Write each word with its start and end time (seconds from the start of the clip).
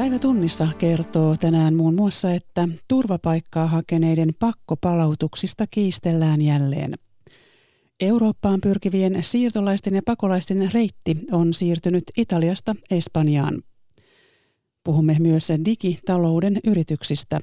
Päivä 0.00 0.18
tunnissa 0.18 0.68
kertoo 0.78 1.36
tänään 1.36 1.74
muun 1.74 1.94
muassa, 1.94 2.32
että 2.32 2.68
turvapaikkaa 2.88 3.66
hakeneiden 3.66 4.34
pakkopalautuksista 4.38 5.66
kiistellään 5.70 6.42
jälleen. 6.42 6.94
Eurooppaan 8.00 8.60
pyrkivien 8.60 9.18
siirtolaisten 9.20 9.94
ja 9.94 10.02
pakolaisten 10.06 10.70
reitti 10.74 11.16
on 11.32 11.54
siirtynyt 11.54 12.04
Italiasta 12.16 12.74
Espanjaan. 12.90 13.62
Puhumme 14.84 15.16
myös 15.18 15.48
digitalouden 15.64 16.60
yrityksistä. 16.64 17.40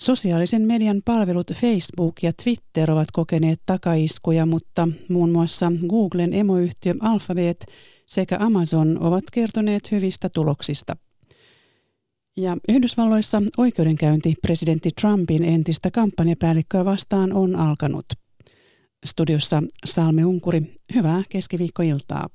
Sosiaalisen 0.00 0.62
median 0.62 1.02
palvelut 1.04 1.52
Facebook 1.54 2.14
ja 2.22 2.32
Twitter 2.44 2.90
ovat 2.90 3.08
kokeneet 3.12 3.60
takaiskuja, 3.66 4.46
mutta 4.46 4.88
muun 5.08 5.30
muassa 5.30 5.72
Googlen 5.88 6.34
emoyhtiö 6.34 6.94
Alphabet 7.00 7.66
sekä 8.06 8.36
Amazon 8.40 8.98
ovat 9.00 9.24
kertoneet 9.32 9.90
hyvistä 9.90 10.28
tuloksista. 10.28 10.96
Ja 12.38 12.56
Yhdysvalloissa 12.68 13.42
oikeudenkäynti 13.58 14.34
presidentti 14.42 14.90
Trumpin 15.00 15.44
entistä 15.44 15.90
kampanjapäällikköä 15.90 16.84
vastaan 16.84 17.32
on 17.32 17.56
alkanut. 17.56 18.06
Studiossa 19.06 19.62
Salme 19.84 20.24
Unkuri, 20.24 20.62
hyvää 20.94 21.22
keskiviikkoiltaa. 21.28 22.28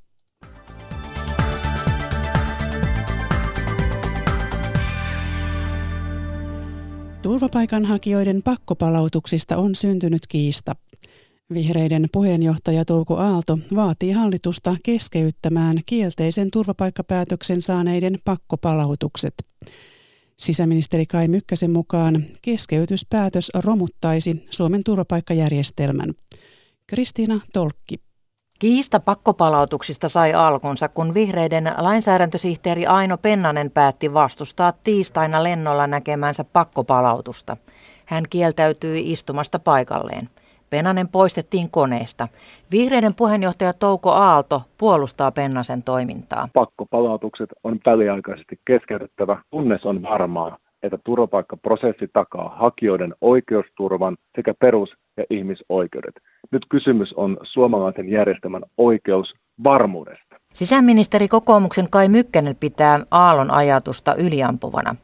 Turvapaikanhakijoiden 7.21 8.43
pakkopalautuksista 8.43 9.57
on 9.57 9.75
syntynyt 9.75 10.21
kiista. 10.27 10.75
Vihreiden 11.53 12.05
puheenjohtaja 12.11 12.85
Touko 12.85 13.17
Aalto 13.17 13.59
vaatii 13.75 14.11
hallitusta 14.11 14.76
keskeyttämään 14.83 15.79
kielteisen 15.85 16.51
turvapaikkapäätöksen 16.51 17.61
saaneiden 17.61 18.17
pakkopalautukset. 18.26 19.33
Sisäministeri 20.41 21.05
Kai 21.05 21.27
Mykkäsen 21.27 21.71
mukaan 21.71 22.25
keskeytyspäätös 22.41 23.51
romuttaisi 23.53 24.45
Suomen 24.49 24.83
turvapaikkajärjestelmän. 24.83 26.13
Kristiina 26.87 27.39
Tolkki. 27.53 27.99
Kiista 28.59 28.99
pakkopalautuksista 28.99 30.09
sai 30.09 30.33
alkunsa, 30.33 30.89
kun 30.89 31.13
vihreiden 31.13 31.71
lainsäädäntösihteeri 31.77 32.85
Aino 32.85 33.17
Pennanen 33.17 33.71
päätti 33.71 34.13
vastustaa 34.13 34.71
tiistaina 34.71 35.43
lennolla 35.43 35.87
näkemänsä 35.87 36.43
pakkopalautusta. 36.43 37.57
Hän 38.05 38.23
kieltäytyi 38.29 39.11
istumasta 39.11 39.59
paikalleen. 39.59 40.29
Pennanen 40.71 41.07
poistettiin 41.07 41.69
koneesta. 41.71 42.27
Vihreiden 42.71 43.13
puheenjohtaja 43.13 43.73
Touko 43.73 44.11
Aalto 44.11 44.61
puolustaa 44.77 45.31
Pennasen 45.31 45.83
toimintaa. 45.83 46.47
Pakkopalautukset 46.53 47.49
on 47.63 47.79
väliaikaisesti 47.85 48.59
keskeytettävä, 48.65 49.41
kunnes 49.49 49.85
on 49.85 50.03
varmaa, 50.03 50.57
että 50.83 50.97
turvapaikkaprosessi 51.03 52.07
takaa 52.13 52.55
hakijoiden 52.59 53.13
oikeusturvan 53.21 54.17
sekä 54.35 54.53
perus- 54.59 54.93
ja 55.17 55.23
ihmisoikeudet. 55.29 56.15
Nyt 56.51 56.65
kysymys 56.69 57.13
on 57.13 57.37
suomalaisen 57.43 58.09
järjestelmän 58.09 58.63
oikeusvarmuudesta. 58.77 60.35
Sisäministeri 60.53 61.27
kokoomuksen 61.27 61.87
Kai 61.89 62.07
Mykkänen 62.07 62.55
pitää 62.59 62.99
Aallon 63.11 63.51
ajatusta 63.51 64.16
yliampuvana. 64.16 64.95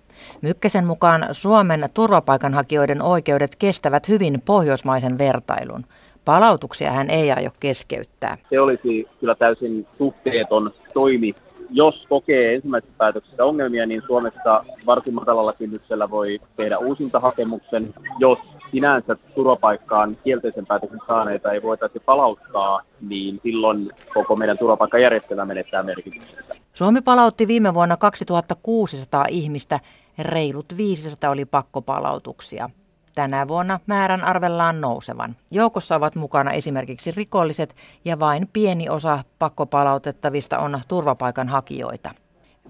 Mykkäsen 0.42 0.86
mukaan 0.86 1.28
Suomen 1.32 1.90
turvapaikanhakijoiden 1.94 3.02
oikeudet 3.02 3.56
kestävät 3.56 4.08
hyvin 4.08 4.42
pohjoismaisen 4.46 5.18
vertailun. 5.18 5.86
Palautuksia 6.26 6.92
hän 6.92 7.10
ei 7.10 7.32
aio 7.32 7.50
keskeyttää. 7.60 8.38
Se 8.50 8.60
olisi 8.60 9.08
kyllä 9.20 9.36
täysin 9.36 9.88
suhteeton 9.98 10.74
toimi. 10.94 11.36
Jos 11.70 12.06
kokee 12.10 12.56
ensimmäisessä 12.56 12.94
päätöksessä 12.98 13.46
ongelmia, 13.46 13.86
niin 13.86 14.02
Suomessa 14.08 14.64
varsin 14.86 15.14
matalalla 15.14 15.54
kynnyksellä 15.54 16.10
voi 16.10 16.40
tehdä 16.56 16.78
uusintahakemuksen. 16.78 17.94
Jos 18.20 18.40
sinänsä 18.72 19.16
turvapaikkaan 19.36 20.18
kielteisen 20.24 20.66
päätöksen 20.66 21.00
saaneita 21.08 21.52
ei 21.52 21.62
voitaisi 21.62 22.00
palauttaa, 22.00 22.82
niin 23.02 23.40
silloin 23.44 23.90
koko 24.14 24.36
meidän 24.36 24.58
turvapaikkajärjestelmä 24.58 25.46
menettää 25.46 25.84
merkityksensä. 25.84 26.56
Suomi 26.74 27.02
palautti 27.02 27.48
viime 27.48 27.74
vuonna 27.74 27.98
2600 27.98 29.26
ihmistä, 29.30 29.80
reilut 30.20 30.66
500 30.78 31.32
oli 31.32 31.46
pakkopalautuksia. 31.46 32.70
Tänä 33.16 33.48
vuonna 33.48 33.80
määrän 33.88 34.24
arvellaan 34.24 34.82
nousevan. 34.82 35.36
Joukossa 35.52 35.96
ovat 35.96 36.16
mukana 36.16 36.52
esimerkiksi 36.52 37.12
rikolliset 37.12 37.76
ja 38.06 38.20
vain 38.20 38.48
pieni 38.54 38.90
osa 38.90 39.20
pakkopalautettavista 39.40 40.60
on 40.60 40.80
turvapaikanhakijoita. 40.88 42.10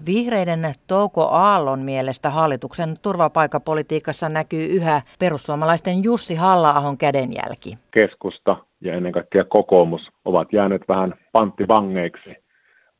Vihreiden 0.06 0.72
Touko 0.86 1.22
Aallon 1.22 1.80
mielestä 1.80 2.30
hallituksen 2.30 2.94
turvapaikapolitiikassa 3.02 4.28
näkyy 4.28 4.64
yhä 4.64 5.00
perussuomalaisten 5.18 6.04
Jussi 6.04 6.34
halla 6.34 6.94
kädenjälki. 6.98 7.78
Keskusta 7.90 8.56
ja 8.80 8.94
ennen 8.94 9.12
kaikkea 9.12 9.44
kokoomus 9.44 10.00
ovat 10.24 10.52
jääneet 10.52 10.82
vähän 10.88 11.14
panttivangeiksi. 11.32 12.30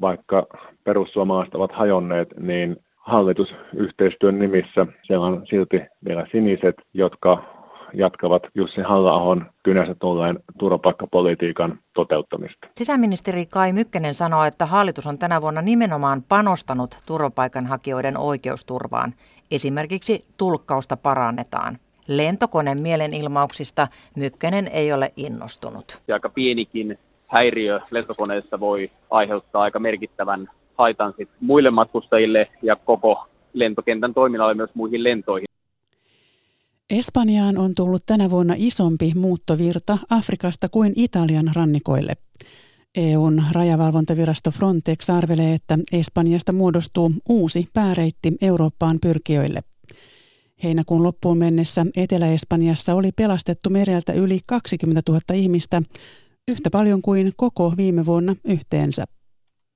Vaikka 0.00 0.46
perussuomalaiset 0.84 1.54
ovat 1.54 1.72
hajonneet, 1.72 2.28
niin 2.40 2.76
hallitusyhteistyön 3.08 4.38
nimissä 4.38 4.86
siellä 5.02 5.26
on 5.26 5.46
silti 5.50 5.80
vielä 6.04 6.26
siniset, 6.32 6.74
jotka 6.94 7.42
jatkavat 7.94 8.42
Jussi 8.54 8.80
halla 8.80 9.46
kynässä 9.62 9.94
tulleen 10.00 10.38
turvapaikkapolitiikan 10.58 11.78
toteuttamista. 11.94 12.68
Sisäministeri 12.76 13.46
Kai 13.46 13.72
Mykkänen 13.72 14.14
sanoo, 14.14 14.44
että 14.44 14.66
hallitus 14.66 15.06
on 15.06 15.18
tänä 15.18 15.42
vuonna 15.42 15.62
nimenomaan 15.62 16.22
panostanut 16.28 16.98
turvapaikanhakijoiden 17.06 18.18
oikeusturvaan. 18.18 19.14
Esimerkiksi 19.50 20.24
tulkkausta 20.36 20.96
parannetaan. 20.96 21.78
Lentokoneen 22.08 22.80
mielenilmauksista 22.80 23.88
Mykkänen 24.16 24.68
ei 24.68 24.92
ole 24.92 25.12
innostunut. 25.16 26.02
Ja 26.08 26.14
aika 26.14 26.28
pienikin 26.28 26.98
häiriö 27.26 27.80
lentokoneessa 27.90 28.60
voi 28.60 28.90
aiheuttaa 29.10 29.62
aika 29.62 29.78
merkittävän 29.78 30.48
haitan 30.78 31.14
muille 31.40 31.70
matkustajille 31.70 32.48
ja 32.62 32.76
koko 32.76 33.28
lentokentän 33.52 34.14
toiminnalle 34.14 34.54
myös 34.54 34.70
muihin 34.74 35.04
lentoihin. 35.04 35.48
Espanjaan 36.90 37.58
on 37.58 37.74
tullut 37.74 38.02
tänä 38.06 38.30
vuonna 38.30 38.54
isompi 38.56 39.12
muuttovirta 39.16 39.98
Afrikasta 40.10 40.68
kuin 40.68 40.92
Italian 40.96 41.50
rannikoille. 41.54 42.16
EUn 42.96 43.42
rajavalvontavirasto 43.52 44.50
Frontex 44.50 45.10
arvelee, 45.10 45.54
että 45.54 45.78
Espanjasta 45.92 46.52
muodostuu 46.52 47.12
uusi 47.28 47.68
pääreitti 47.74 48.32
Eurooppaan 48.40 48.98
pyrkijöille. 49.02 49.60
Heinäkuun 50.64 51.02
loppuun 51.02 51.38
mennessä 51.38 51.86
Etelä-Espanjassa 51.96 52.94
oli 52.94 53.12
pelastettu 53.12 53.70
mereltä 53.70 54.12
yli 54.12 54.40
20 54.46 55.02
000 55.08 55.20
ihmistä, 55.34 55.82
yhtä 56.48 56.70
paljon 56.70 57.02
kuin 57.02 57.32
koko 57.36 57.74
viime 57.76 58.06
vuonna 58.06 58.36
yhteensä. 58.44 59.04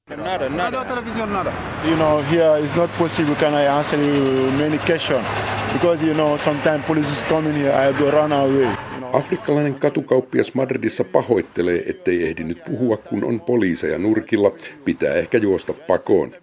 Nada, 0.08 0.48
nada. 0.48 0.84
television, 0.84 1.32
nada. 1.32 1.52
You 1.86 1.94
know, 1.94 2.22
here 2.22 2.56
it's 2.58 2.74
not 2.74 2.90
possible 2.90 3.36
can 3.36 3.54
I 3.54 3.62
answer 3.62 3.96
you 3.96 4.50
many 4.58 4.76
questions 4.78 5.24
because 5.72 6.02
you 6.02 6.12
know 6.12 6.36
sometimes 6.36 6.84
police 6.84 7.10
is 7.10 7.22
coming 7.22 7.54
here, 7.54 7.72
I 7.72 7.84
have 7.84 7.98
to 7.98 8.10
run 8.10 8.32
away. 8.32 8.91
Afrikkalainen 9.12 9.74
katukauppias 9.74 10.54
Madridissa 10.54 11.04
pahoittelee, 11.04 11.82
ettei 11.86 12.26
ehdi 12.26 12.44
nyt 12.44 12.64
puhua, 12.64 12.96
kun 12.96 13.24
on 13.24 13.40
poliiseja 13.40 13.98
nurkilla. 13.98 14.52
Pitää 14.84 15.14
ehkä 15.14 15.38
juosta 15.38 15.72
pakoon. 15.72 16.34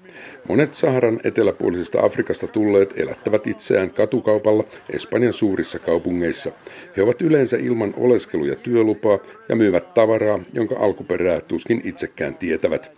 Monet 0.48 0.74
Saharan 0.74 1.20
eteläpuolisesta 1.24 2.06
Afrikasta 2.06 2.48
tulleet 2.48 3.00
elättävät 3.00 3.48
itseään 3.48 3.90
katukaupalla 3.90 4.64
Espanjan 4.94 5.34
suurissa 5.34 5.80
kaupungeissa. 5.80 6.52
He 6.98 7.04
ovat 7.04 7.22
yleensä 7.22 7.58
ilman 7.58 7.94
oleskelu- 7.98 8.46
ja 8.46 8.56
työlupaa 8.56 9.20
ja 9.50 9.56
myyvät 9.56 9.94
tavaraa, 9.94 10.40
jonka 10.54 10.76
alkuperää 10.80 11.42
tuskin 11.42 11.82
itsekään 11.84 12.36
tietävät. 12.36 12.92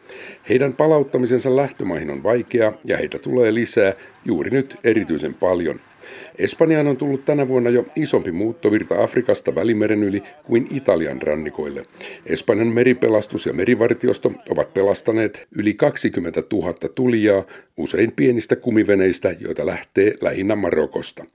Heidän 0.50 0.74
palauttamisensa 0.74 1.56
lähtömaihin 1.56 2.10
on 2.10 2.24
vaikeaa 2.24 2.74
ja 2.84 2.98
heitä 2.98 3.20
tulee 3.20 3.54
lisää 3.54 3.94
juuri 4.26 4.50
nyt 4.50 4.78
erityisen 4.84 5.34
paljon– 5.34 5.80
Espanjaan 6.38 6.88
on 6.88 6.98
tullut 6.98 7.26
tänä 7.26 7.48
vuonna 7.48 7.70
jo 7.70 7.86
isompi 7.96 8.32
muuttovirta 8.32 9.04
Afrikasta 9.04 9.56
Välimeren 9.56 10.04
yli 10.04 10.24
kuin 10.46 10.68
Italian 10.72 11.22
rannikoille. 11.22 11.84
Espanjan 12.26 12.68
meripelastus 12.68 13.46
ja 13.46 13.54
merivartiosto 13.54 14.34
ovat 14.50 14.74
pelastaneet 14.74 15.48
yli 15.52 15.74
20 15.74 16.44
000 16.54 16.74
tulijaa, 16.96 17.44
usein 17.78 18.12
pienistä 18.12 18.56
kumiveneistä, 18.56 19.36
joita 19.40 19.66
lähtee 19.66 20.14
lähinnä 20.22 20.56
Marokosta. 20.56 21.26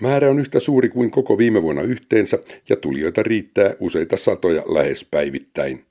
Määrä 0.00 0.30
on 0.30 0.38
yhtä 0.38 0.60
suuri 0.60 0.88
kuin 0.88 1.10
koko 1.10 1.38
viime 1.38 1.62
vuonna 1.62 1.82
yhteensä 1.82 2.38
ja 2.68 2.76
tulijoita 2.76 3.22
riittää 3.22 3.74
useita 3.80 4.16
satoja 4.16 4.62
lähes 4.68 5.04
päivittäin. 5.10 5.84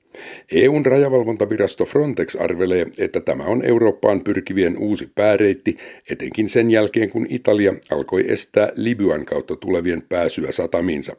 EUn 0.52 0.86
rajavalvontavirasto 0.86 1.84
Frontex 1.84 2.36
arvelee, 2.36 2.86
että 2.98 3.20
tämä 3.20 3.44
on 3.44 3.64
Eurooppaan 3.64 4.20
pyrkivien 4.20 4.78
uusi 4.78 5.10
pääreitti, 5.14 5.76
etenkin 6.10 6.48
sen 6.48 6.70
jälkeen 6.70 7.10
kun 7.10 7.26
Italia 7.28 7.74
alkoi 7.90 8.24
estää 8.28 8.72
Libyan 8.76 9.24
kautta 9.24 9.56
tulevien 9.56 10.02
pääsyä 10.08 10.52
satamiinsa. 10.52 11.16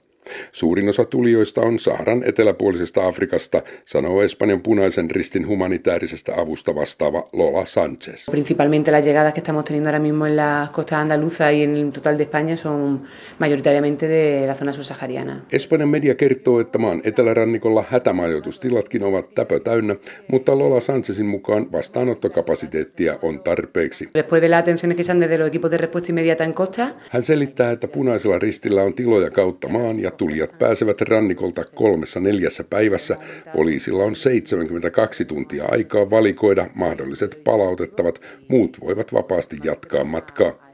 Suurin 0.51 0.89
osa 0.89 1.05
tulijoista 1.05 1.61
on 1.61 1.79
Saharan 1.79 2.23
eteläpuolisesta 2.25 3.07
Afrikasta, 3.07 3.61
sanoo 3.85 4.21
Espanjan 4.21 4.61
punaisen 4.61 5.11
ristin 5.11 5.47
humanitaarisesta 5.47 6.33
avusta 6.35 6.75
vastaava 6.75 7.27
Lola 7.33 7.65
Sanchez. 7.65 8.25
Principalmente 8.31 8.91
las 8.91 9.05
llegadas 9.05 9.33
que 9.33 9.39
estamos 9.39 9.65
teniendo 9.65 9.89
ahora 9.89 9.99
mismo 9.99 10.27
en 10.27 10.35
la 10.35 10.69
costa 10.73 10.99
andaluza 10.99 11.51
y 11.51 11.63
en 11.63 11.75
el 11.75 11.91
total 11.91 12.17
de 12.17 12.23
España 12.23 12.55
son 12.55 13.01
mayoritariamente 13.39 14.07
de 14.07 14.47
la 14.47 14.53
zona 14.53 14.73
subsahariana. 14.73 15.45
Espanjan 15.51 15.89
media 15.89 16.15
kertoo, 16.15 16.59
että 16.59 16.77
maan 16.77 17.01
etelärannikolla 17.03 17.85
hätämajoitustilatkin 17.89 19.03
ovat 19.03 19.35
täpö 19.35 19.59
täynnä, 19.59 19.95
mutta 20.27 20.57
Lola 20.57 20.79
Sanchezin 20.79 21.25
mukaan 21.25 21.71
vastaanottokapasiteettia 21.71 23.19
on 23.21 23.39
tarpeeksi. 23.39 24.09
Después 24.13 24.41
de 24.41 24.49
las 24.49 24.59
atenciones 24.59 24.97
que 24.97 25.03
se 25.03 25.11
han 25.11 25.19
desde 25.19 25.37
los 25.37 25.47
equipos 25.47 25.71
de 25.71 25.77
respuesta 25.77 26.11
inmediata 26.11 26.43
en 26.43 26.53
costa. 26.53 26.87
Hän 27.09 27.23
selittää, 27.23 27.71
että 27.71 27.87
punaisella 27.87 28.39
ristillä 28.39 28.83
on 28.83 28.93
tiloja 28.93 29.29
kautta 29.29 29.67
maan 29.67 30.01
ja 30.01 30.11
tulijat 30.17 30.59
pääsevät 30.59 31.01
rannikolta 31.01 31.63
kolmessa 31.63 32.19
neljässä 32.19 32.63
päivässä. 32.63 33.17
Poliisilla 33.53 34.03
on 34.03 34.15
72 34.15 35.25
tuntia 35.25 35.65
aikaa 35.71 36.09
valikoida 36.09 36.67
mahdolliset 36.75 37.41
palautettavat, 37.43 38.21
muut 38.47 38.77
voivat 38.81 39.13
vapaasti 39.13 39.57
jatkaa 39.63 40.03
matkaa. 40.03 40.67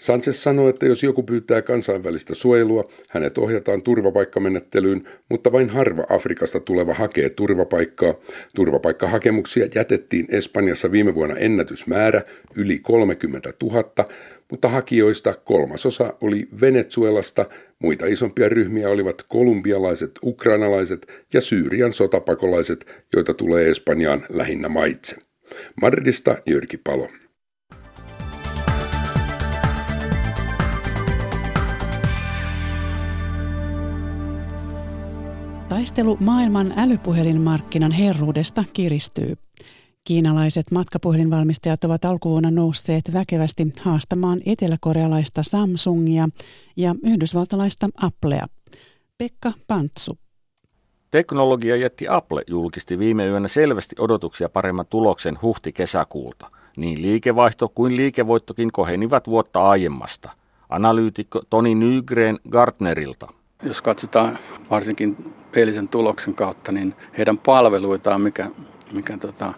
Sanchez 0.00 0.36
sanoi, 0.36 0.70
että 0.70 0.86
jos 0.86 1.02
joku 1.02 1.22
pyytää 1.22 1.62
kansainvälistä 1.62 2.34
suojelua, 2.34 2.84
hänet 3.08 3.38
ohjataan 3.38 3.82
turvapaikkamenettelyyn, 3.82 5.08
mutta 5.28 5.52
vain 5.52 5.70
harva 5.70 6.04
Afrikasta 6.08 6.60
tuleva 6.60 6.94
hakee 6.94 7.28
turvapaikkaa. 7.28 8.14
Turvapaikkahakemuksia 8.54 9.66
jätettiin 9.74 10.26
Espanjassa 10.30 10.92
viime 10.92 11.14
vuonna 11.14 11.36
ennätysmäärä, 11.36 12.22
yli 12.56 12.78
30 12.78 13.52
000, 13.62 13.84
mutta 14.50 14.68
hakijoista 14.68 15.34
kolmasosa 15.34 16.14
oli 16.20 16.48
Venezuelasta, 16.60 17.46
muita 17.78 18.06
isompia 18.06 18.48
ryhmiä 18.48 18.88
olivat 18.88 19.22
kolumbialaiset, 19.28 20.10
ukrainalaiset 20.24 21.26
ja 21.34 21.40
Syyrian 21.40 21.92
sotapakolaiset, 21.92 23.06
joita 23.12 23.34
tulee 23.34 23.70
Espanjaan 23.70 24.26
lähinnä 24.28 24.68
maitse. 24.68 25.16
Madridista 25.82 26.36
Jyrki 26.46 26.76
Palo. 26.76 27.08
Taistelu 35.68 36.16
maailman 36.20 36.74
älypuhelinmarkkinan 36.76 37.92
herruudesta 37.92 38.64
kiristyy. 38.72 39.34
Kiinalaiset 40.10 40.70
matkapuhelinvalmistajat 40.70 41.84
ovat 41.84 42.04
alkuvuonna 42.04 42.50
nousseet 42.50 43.12
väkevästi 43.12 43.66
haastamaan 43.80 44.40
eteläkorealaista 44.46 45.42
Samsungia 45.42 46.28
ja 46.76 46.94
yhdysvaltalaista 47.02 47.88
Applea. 47.96 48.46
Pekka 49.18 49.52
Pantsu. 49.66 50.18
Teknologia 51.10 51.76
jätti 51.76 52.08
Apple 52.08 52.42
julkisti 52.46 52.98
viime 52.98 53.26
yönä 53.26 53.48
selvästi 53.48 53.96
odotuksia 53.98 54.48
paremman 54.48 54.86
tuloksen 54.86 55.38
huhti-kesäkuulta. 55.42 56.50
Niin 56.76 57.02
liikevaihto 57.02 57.68
kuin 57.68 57.96
liikevoittokin 57.96 58.72
kohenivat 58.72 59.28
vuotta 59.28 59.62
aiemmasta. 59.62 60.30
Analyytikko 60.68 61.42
Toni 61.50 61.74
Nygren 61.74 62.38
Gartnerilta– 62.50 63.28
jos 63.62 63.82
katsotaan 63.82 64.38
varsinkin 64.70 65.34
eilisen 65.56 65.88
tuloksen 65.88 66.34
kautta, 66.34 66.72
niin 66.72 66.94
heidän 67.18 67.38
palveluitaan, 67.38 68.20
mikä, 68.20 68.50
mikä 68.92 69.18
tota, 69.18 69.52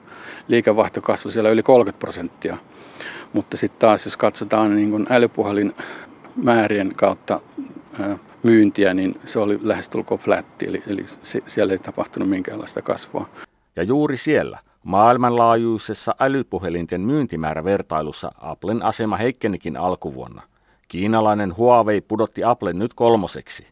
liikevaihto 0.49 1.00
kasvoi 1.00 1.32
siellä 1.32 1.50
yli 1.50 1.62
30 1.62 1.99
prosenttia. 2.00 2.56
Mutta 3.32 3.56
sitten 3.56 3.81
taas, 3.81 4.05
jos 4.05 4.17
katsotaan 4.17 4.76
niin 4.76 4.90
kun 4.90 5.06
älypuhelin 5.11 5.75
määrien 6.37 6.93
kautta 6.96 7.40
myyntiä, 8.43 8.94
niin 8.94 9.20
se 9.25 9.38
oli 9.38 9.58
lähestulkoon 9.62 10.20
flätti, 10.20 10.67
eli, 10.67 10.82
eli 10.87 11.06
siellä 11.46 11.73
ei 11.73 11.79
tapahtunut 11.79 12.29
minkäänlaista 12.29 12.82
kasvua. 12.82 13.29
Ja 13.76 13.82
juuri 13.82 14.17
siellä, 14.17 14.58
maailmanlaajuisessa 14.82 16.14
älypuhelinten 16.20 17.00
myyntimäärävertailussa 17.00 18.32
Applen 18.40 18.82
asema 18.82 19.17
heikkenikin 19.17 19.76
alkuvuonna. 19.76 20.43
Kiinalainen 20.88 21.56
Huawei 21.56 22.00
pudotti 22.00 22.44
Applen 22.44 22.79
nyt 22.79 22.94
kolmoseksi. 22.94 23.67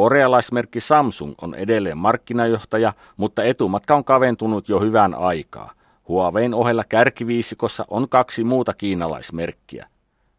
Korealaismerkki 0.00 0.80
Samsung 0.80 1.34
on 1.42 1.54
edelleen 1.54 1.98
markkinajohtaja, 1.98 2.92
mutta 3.16 3.42
etumatka 3.44 3.94
on 3.94 4.04
kaventunut 4.04 4.68
jo 4.68 4.80
hyvän 4.80 5.14
aikaa. 5.14 5.72
Huawein 6.08 6.54
ohella 6.54 6.84
kärkiviisikossa 6.88 7.84
on 7.88 8.08
kaksi 8.08 8.44
muuta 8.44 8.74
kiinalaismerkkiä. 8.74 9.86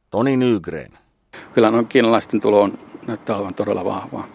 Toni 0.10 0.38
Nygren. 0.38 0.92
Kyllä 1.54 1.72
no, 1.72 1.84
kiinalaisten 1.84 2.40
tulo 2.40 2.62
on, 2.62 2.78
näyttää 3.08 3.36
olevan 3.36 3.54
todella 3.54 3.86
vahvaa 3.86 4.28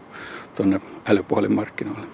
tuonne 0.56 0.81
älypuhelinmarkkinoille. 1.06 2.06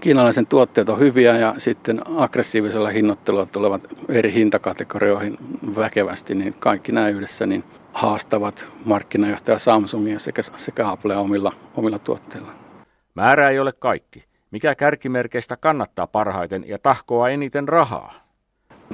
Kiinalaisen 0.00 0.46
tuotteet 0.46 0.88
on 0.88 0.98
hyviä 0.98 1.36
ja 1.36 1.54
sitten 1.58 2.02
aggressiivisella 2.16 2.88
hinnoittelulla 2.88 3.46
tulevat 3.46 3.86
eri 4.08 4.32
hintakategorioihin 4.32 5.38
väkevästi, 5.76 6.34
niin 6.34 6.54
kaikki 6.58 6.92
nämä 6.92 7.08
yhdessä 7.08 7.46
niin 7.46 7.64
haastavat 7.92 8.66
markkinajohtaja 8.84 9.58
Samsungia 9.58 10.18
sekä, 10.18 10.42
sekä 10.42 10.88
Applea 10.88 11.20
omilla, 11.20 11.52
omilla 11.74 11.98
tuotteilla. 11.98 12.52
Määrä 13.14 13.50
ei 13.50 13.58
ole 13.58 13.72
kaikki. 13.72 14.24
Mikä 14.50 14.74
kärkimerkeistä 14.74 15.56
kannattaa 15.56 16.06
parhaiten 16.06 16.64
ja 16.68 16.78
tahkoa 16.78 17.28
eniten 17.28 17.68
rahaa? 17.68 18.14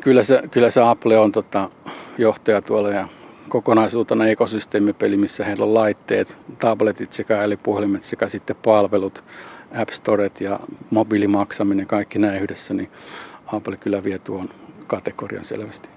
Kyllä 0.00 0.22
se, 0.22 0.42
kyllä 0.50 0.70
se 0.70 0.82
Apple 0.82 1.18
on 1.18 1.32
tota, 1.32 1.70
johtaja 2.18 2.62
tuolla 2.62 2.90
ja 2.90 3.08
kokonaisuutena 3.48 4.26
ekosysteemipeli, 4.26 5.16
missä 5.16 5.44
heillä 5.44 5.64
on 5.64 5.74
laitteet, 5.74 6.36
tabletit 6.58 7.12
sekä 7.12 7.42
älypuhelimet 7.42 8.02
sekä 8.02 8.28
sitten 8.28 8.56
palvelut, 8.64 9.24
App 9.80 9.90
Storet 9.90 10.40
ja 10.40 10.60
mobiilimaksaminen, 10.90 11.86
kaikki 11.86 12.18
nämä 12.18 12.38
yhdessä, 12.38 12.74
niin 12.74 12.90
Apple 13.46 13.76
kyllä 13.76 14.04
vie 14.04 14.18
tuon 14.18 14.48
kategorian 14.86 15.44
selvästi. 15.44 15.95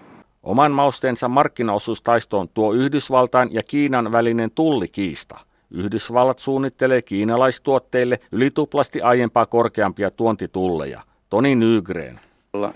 Oman 0.49 0.71
mausteensa 0.71 1.27
markkinaosuustaistoon 1.27 2.49
tuo 2.53 2.73
Yhdysvaltain 2.73 3.49
ja 3.51 3.63
Kiinan 3.63 4.11
välinen 4.11 4.51
tullikiista. 4.51 5.39
Yhdysvallat 5.71 6.39
suunnittelee 6.39 7.01
kiinalaistuotteille 7.01 8.19
yli 8.31 8.51
tuplasti 8.51 9.01
aiempaa 9.01 9.45
korkeampia 9.45 10.11
tuontitulleja. 10.11 11.01
Toni 11.29 11.55
Nygren. 11.55 12.19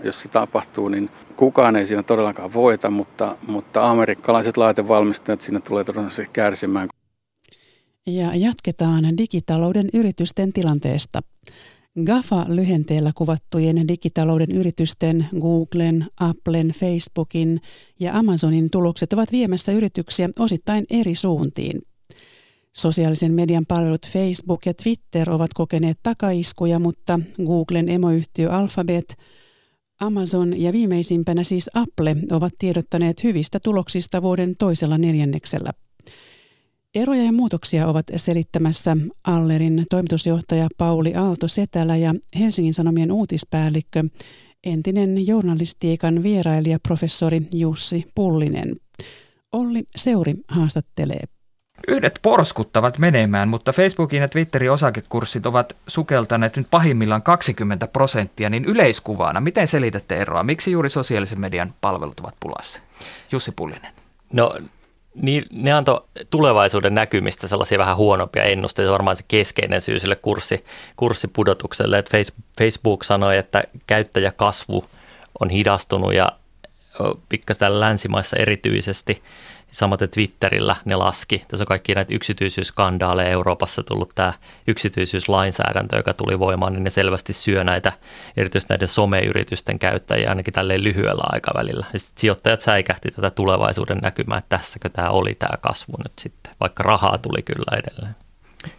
Jos 0.04 0.20
se 0.20 0.28
tapahtuu, 0.28 0.88
niin 0.88 1.10
kukaan 1.36 1.76
ei 1.76 1.86
siinä 1.86 2.02
todellakaan 2.02 2.52
voita, 2.52 2.90
mutta, 2.90 3.36
mutta 3.46 3.90
amerikkalaiset 3.90 4.56
laitevalmistajat 4.56 5.40
siinä 5.40 5.60
tulee 5.60 5.84
todennäköisesti 5.84 6.32
kärsimään. 6.32 6.88
Ja 8.06 8.34
jatketaan 8.34 9.18
digitalouden 9.18 9.88
yritysten 9.94 10.52
tilanteesta. 10.52 11.20
GAFA-lyhenteellä 12.02 13.12
kuvattujen 13.14 13.88
digitalouden 13.88 14.52
yritysten 14.52 15.26
Googlen, 15.40 16.06
Applen, 16.20 16.68
Facebookin 16.68 17.60
ja 18.00 18.18
Amazonin 18.18 18.70
tulokset 18.70 19.12
ovat 19.12 19.32
viemässä 19.32 19.72
yrityksiä 19.72 20.28
osittain 20.38 20.84
eri 20.90 21.14
suuntiin. 21.14 21.82
Sosiaalisen 22.72 23.32
median 23.32 23.66
palvelut 23.66 24.08
Facebook 24.08 24.66
ja 24.66 24.74
Twitter 24.74 25.30
ovat 25.30 25.50
kokeneet 25.54 25.98
takaiskuja, 26.02 26.78
mutta 26.78 27.20
Googlen 27.46 27.88
emoyhtiö 27.88 28.50
Alphabet, 28.50 29.16
Amazon 30.00 30.60
ja 30.60 30.72
viimeisimpänä 30.72 31.44
siis 31.44 31.70
Apple 31.74 32.16
ovat 32.30 32.52
tiedottaneet 32.58 33.24
hyvistä 33.24 33.60
tuloksista 33.60 34.22
vuoden 34.22 34.54
toisella 34.58 34.98
neljänneksellä. 34.98 35.72
Eroja 36.94 37.22
ja 37.22 37.32
muutoksia 37.32 37.86
ovat 37.86 38.06
selittämässä 38.16 38.96
Allerin 39.24 39.86
toimitusjohtaja 39.90 40.68
Pauli 40.78 41.14
Aalto-Setälä 41.14 41.96
ja 41.96 42.14
Helsingin 42.38 42.74
Sanomien 42.74 43.12
uutispäällikkö, 43.12 44.04
entinen 44.64 45.26
journalistiikan 45.26 46.22
vierailija 46.22 46.78
professori 46.88 47.40
Jussi 47.54 48.04
Pullinen. 48.14 48.76
Olli 49.52 49.84
Seuri 49.96 50.34
haastattelee. 50.48 51.20
Yhdet 51.88 52.18
porskuttavat 52.22 52.98
menemään, 52.98 53.48
mutta 53.48 53.72
Facebookin 53.72 54.20
ja 54.20 54.28
Twitterin 54.28 54.72
osakekurssit 54.72 55.46
ovat 55.46 55.76
sukeltaneet 55.86 56.56
nyt 56.56 56.66
pahimmillaan 56.70 57.22
20 57.22 57.86
prosenttia, 57.86 58.50
niin 58.50 58.64
yleiskuvana, 58.64 59.40
miten 59.40 59.68
selitätte 59.68 60.16
eroa? 60.16 60.42
Miksi 60.42 60.70
juuri 60.70 60.90
sosiaalisen 60.90 61.40
median 61.40 61.74
palvelut 61.80 62.20
ovat 62.20 62.34
pulassa? 62.40 62.80
Jussi 63.32 63.52
Pullinen. 63.52 63.92
No 64.32 64.58
niin, 65.14 65.44
ne 65.52 65.72
antoi 65.72 66.04
tulevaisuuden 66.30 66.94
näkymistä 66.94 67.48
sellaisia 67.48 67.78
vähän 67.78 67.96
huonompia 67.96 68.42
ennusteita. 68.42 68.92
Varmaan 68.92 69.16
se 69.16 69.24
keskeinen 69.28 69.80
syy 69.80 70.00
sille 70.00 70.16
kurssi, 70.16 70.64
kurssipudotukselle, 70.96 71.98
että 71.98 72.16
Facebook 72.58 73.04
sanoi, 73.04 73.36
että 73.36 73.64
käyttäjäkasvu 73.86 74.84
on 75.40 75.50
hidastunut 75.50 76.14
ja 76.14 76.32
pikkasen 77.28 77.80
länsimaissa 77.80 78.36
erityisesti– 78.36 79.22
Samaten 79.74 80.10
Twitterillä 80.10 80.76
ne 80.84 80.96
laski. 80.96 81.44
Tässä 81.48 81.62
on 81.62 81.66
kaikki 81.66 81.94
näitä 81.94 82.14
yksityisyysskandaaleja 82.14 83.30
Euroopassa 83.30 83.82
tullut 83.82 84.12
tämä 84.14 84.32
yksityisyyslainsäädäntö, 84.66 85.96
joka 85.96 86.14
tuli 86.14 86.38
voimaan, 86.38 86.72
niin 86.72 86.84
ne 86.84 86.90
selvästi 86.90 87.32
syö 87.32 87.64
näitä, 87.64 87.92
erityisesti 88.36 88.72
näiden 88.72 88.88
someyritysten 88.88 89.78
käyttäjiä 89.78 90.28
ainakin 90.28 90.54
tälleen 90.54 90.84
lyhyellä 90.84 91.24
aikavälillä. 91.26 91.86
Ja 91.92 91.98
sitten 91.98 92.20
sijoittajat 92.20 92.60
säikähti 92.60 93.10
tätä 93.10 93.30
tulevaisuuden 93.30 93.98
näkymää, 93.98 94.38
että 94.38 94.56
tässäkö 94.58 94.88
tämä 94.88 95.10
oli 95.10 95.34
tämä 95.34 95.56
kasvu 95.60 95.92
nyt 96.04 96.18
sitten, 96.18 96.52
vaikka 96.60 96.82
rahaa 96.82 97.18
tuli 97.18 97.42
kyllä 97.42 97.78
edelleen. 97.78 98.23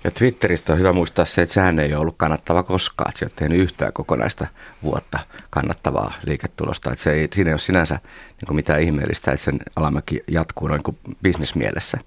Ja 0.03 0.11
Twitteristä 0.11 0.73
on 0.73 0.79
hyvä 0.79 0.93
muistaa 0.93 1.25
se, 1.25 1.41
että 1.41 1.53
sehän 1.53 1.79
ei 1.79 1.93
ole 1.93 2.01
ollut 2.01 2.15
kannattava 2.17 2.63
koskaan, 2.63 3.09
että 3.09 3.19
se 3.19 3.25
ei 3.25 3.27
ole 3.27 3.33
tehnyt 3.35 3.59
yhtään 3.59 3.93
kokonaista 3.93 4.47
vuotta 4.83 5.19
kannattavaa 5.49 6.13
liiketulosta. 6.25 6.91
Että 6.91 7.03
se 7.03 7.11
ei, 7.11 7.27
siinä 7.33 7.49
ei 7.49 7.53
ole 7.53 7.59
sinänsä 7.59 7.99
niin 8.41 8.55
mitään 8.55 8.81
ihmeellistä, 8.81 9.31
että 9.31 9.43
sen 9.43 9.59
alamäki 9.75 10.23
jatkuu 10.27 10.67
noin 10.67 10.83
kuin 10.83 10.97
bisnesmielessä. 11.23 11.97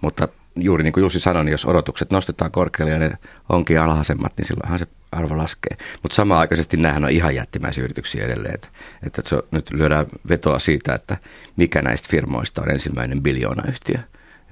Mutta 0.00 0.28
juuri 0.56 0.84
niin 0.84 0.92
kuin 0.92 1.02
Jussi 1.02 1.20
sanoi, 1.20 1.44
niin 1.44 1.52
jos 1.52 1.66
odotukset 1.66 2.10
nostetaan 2.10 2.50
korkealle 2.50 2.92
ja 2.92 2.98
ne 2.98 3.10
onkin 3.48 3.80
alhaisemmat, 3.80 4.32
niin 4.36 4.46
silloinhan 4.46 4.78
se 4.78 4.86
arvo 5.12 5.36
laskee. 5.36 5.76
Mutta 6.02 6.14
samaaikaisesti 6.14 6.76
nämähän 6.76 7.04
on 7.04 7.10
ihan 7.10 7.34
jättimäisiä 7.34 7.84
yrityksiä 7.84 8.24
edelleen. 8.24 8.54
Että, 8.54 8.68
että 9.06 9.22
se, 9.24 9.42
nyt 9.50 9.70
lyödään 9.70 10.06
vetoa 10.28 10.58
siitä, 10.58 10.94
että 10.94 11.16
mikä 11.56 11.82
näistä 11.82 12.08
firmoista 12.10 12.62
on 12.62 12.70
ensimmäinen 12.70 13.22
biljoona 13.22 13.68
yhtiö, 13.68 13.98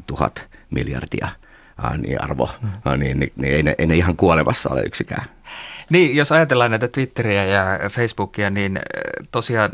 tuhat 0.06 0.48
miljardia– 0.70 1.28
niin 1.96 2.22
arvo, 2.22 2.50
mm. 2.62 2.70
niin, 2.98 3.20
niin, 3.20 3.32
niin 3.36 3.54
ei, 3.54 3.62
ne, 3.62 3.74
ei 3.78 3.86
ne 3.86 3.96
ihan 3.96 4.16
kuolemassa 4.16 4.70
ole 4.70 4.82
yksikään. 4.82 5.24
Niin, 5.90 6.16
jos 6.16 6.32
ajatellaan 6.32 6.70
näitä 6.70 6.88
Twitteriä 6.88 7.44
ja 7.44 7.64
Facebookia, 7.90 8.50
niin 8.50 8.80
tosiaan 9.30 9.70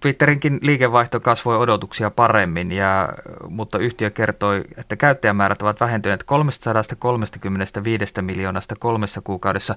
Twitterinkin 0.00 0.58
liikevaihto 0.62 1.20
kasvoi 1.20 1.56
odotuksia 1.56 2.10
paremmin, 2.10 2.72
ja, 2.72 3.08
mutta 3.48 3.78
yhtiö 3.78 4.10
kertoi, 4.10 4.64
että 4.76 4.96
käyttäjämäärät 4.96 5.62
ovat 5.62 5.80
vähentyneet 5.80 6.24
335 6.24 8.22
miljoonasta 8.22 8.74
kolmessa 8.78 9.20
kuukaudessa 9.20 9.74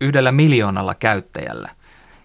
yhdellä 0.00 0.32
miljoonalla 0.32 0.94
käyttäjällä. 0.94 1.70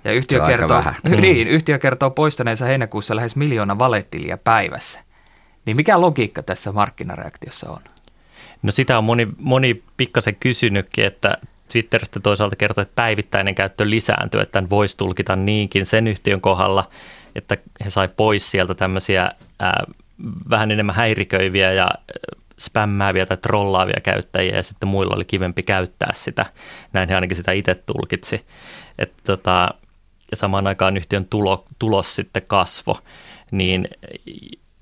Ja 0.04 0.12
yhtiö, 0.12 0.46
kertoo, 0.46 0.84
niin, 1.22 1.48
yhtiö 1.48 1.80
kertoo 1.80 2.10
poistaneensa 2.10 2.66
heinäkuussa 2.66 3.16
lähes 3.16 3.36
miljoona 3.36 3.80
valettilia 3.80 4.38
päivässä. 4.38 5.00
Niin 5.66 5.76
mikä 5.76 6.02
logiikka 6.02 6.44
tässä 6.44 6.72
markkinareaktiossa 6.72 7.70
on? 7.70 7.82
No 8.62 8.72
sitä 8.72 8.98
on 8.98 9.04
moni, 9.04 9.28
moni 9.38 9.84
pikkasen 9.98 10.36
kysynytkin, 10.36 11.06
että 11.06 11.38
Twitteristä 11.72 12.20
toisaalta 12.20 12.56
kertoo, 12.56 12.82
että 12.82 12.96
päivittäinen 12.96 13.56
käyttö 13.56 13.90
lisääntyy, 13.90 14.42
että 14.42 14.52
tämän 14.52 14.70
voisi 14.70 14.98
tulkita 14.98 15.36
niinkin 15.36 15.86
sen 15.86 16.08
yhtiön 16.08 16.42
kohdalla, 16.42 16.90
että 17.36 17.58
he 17.86 17.90
sai 17.90 18.10
pois 18.18 18.52
sieltä 18.52 18.76
tämmöisiä 18.76 19.30
ää, 19.60 19.84
vähän 20.50 20.72
enemmän 20.72 20.96
häiriköiviä 20.96 21.72
ja 21.72 21.90
spämmääviä 22.60 23.26
tai 23.26 23.38
trollaavia 23.38 24.02
käyttäjiä 24.04 24.56
ja 24.56 24.64
sitten 24.64 24.90
muilla 24.90 25.16
oli 25.16 25.26
kivempi 25.26 25.64
käyttää 25.64 26.12
sitä. 26.14 26.46
Näin 26.94 27.10
he 27.10 27.16
ainakin 27.16 27.38
sitä 27.38 27.52
itse 27.52 27.76
tulkitsi. 27.76 28.46
Että 29.00 29.24
tota, 29.26 29.70
ja 30.32 30.38
samaan 30.38 30.68
aikaan 30.68 30.98
yhtiön 30.98 31.26
tulo, 31.26 31.66
tulos 31.80 32.16
sitten 32.16 32.44
kasvo, 32.48 32.96
niin 33.52 33.88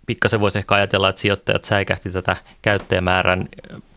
pikkasen 0.10 0.40
voisi 0.40 0.58
ehkä 0.58 0.76
ajatella, 0.76 1.10
että 1.10 1.22
sijoittajat 1.22 1.64
säikähti 1.64 2.10
tätä 2.10 2.36
käyttäjämäärän 2.62 3.50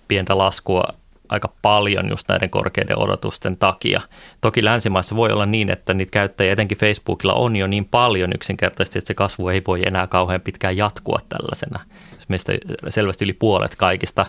pientä 0.08 0.38
laskua 0.38 0.84
aika 1.28 1.52
paljon 1.62 2.10
just 2.10 2.28
näiden 2.28 2.50
korkeiden 2.50 2.98
odotusten 2.98 3.56
takia. 3.56 4.00
Toki 4.40 4.64
länsimaissa 4.64 5.16
voi 5.16 5.30
olla 5.32 5.46
niin, 5.46 5.70
että 5.70 5.94
niitä 5.94 6.10
käyttäjiä 6.10 6.52
etenkin 6.52 6.78
Facebookilla 6.78 7.34
on 7.34 7.56
jo 7.56 7.66
niin 7.66 7.84
paljon 7.84 8.30
yksinkertaisesti, 8.34 8.98
että 8.98 9.06
se 9.06 9.14
kasvu 9.14 9.48
ei 9.48 9.62
voi 9.66 9.82
enää 9.86 10.06
kauhean 10.06 10.40
pitkään 10.40 10.76
jatkua 10.76 11.18
tällaisena. 11.28 11.80
Meistä 12.28 12.52
selvästi 12.88 13.24
yli 13.24 13.32
puolet 13.32 13.76
kaikista 13.76 14.26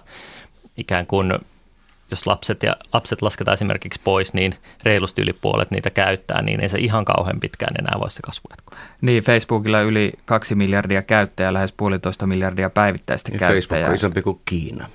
ikään 0.77 1.07
kuin 1.07 1.33
jos 2.11 2.27
lapset, 2.27 2.63
ja, 2.63 2.75
lapset 2.93 3.21
lasketaan 3.21 3.53
esimerkiksi 3.53 4.01
pois, 4.03 4.33
niin 4.33 4.55
reilusti 4.83 5.21
yli 5.21 5.33
puolet 5.33 5.71
niitä 5.71 5.89
käyttää, 5.89 6.41
niin 6.41 6.59
ei 6.59 6.69
se 6.69 6.77
ihan 6.79 7.05
kauhean 7.05 7.39
pitkään 7.39 7.75
enää 7.79 7.99
voi 7.99 8.11
se 8.11 8.19
kasvu 8.23 8.47
jatkua. 8.49 8.77
Niin, 9.01 9.23
Facebookilla 9.23 9.81
yli 9.81 10.11
kaksi 10.25 10.55
miljardia 10.55 11.01
käyttäjää, 11.01 11.53
lähes 11.53 11.71
puolitoista 11.71 12.27
miljardia 12.27 12.69
päivittäistä 12.69 13.31
ja 13.31 13.39
käyttäjää. 13.39 13.53
Facebook 13.53 13.89
on 13.89 13.95
isompi 13.95 14.21
kuin 14.21 14.41
Kiina. 14.45 14.89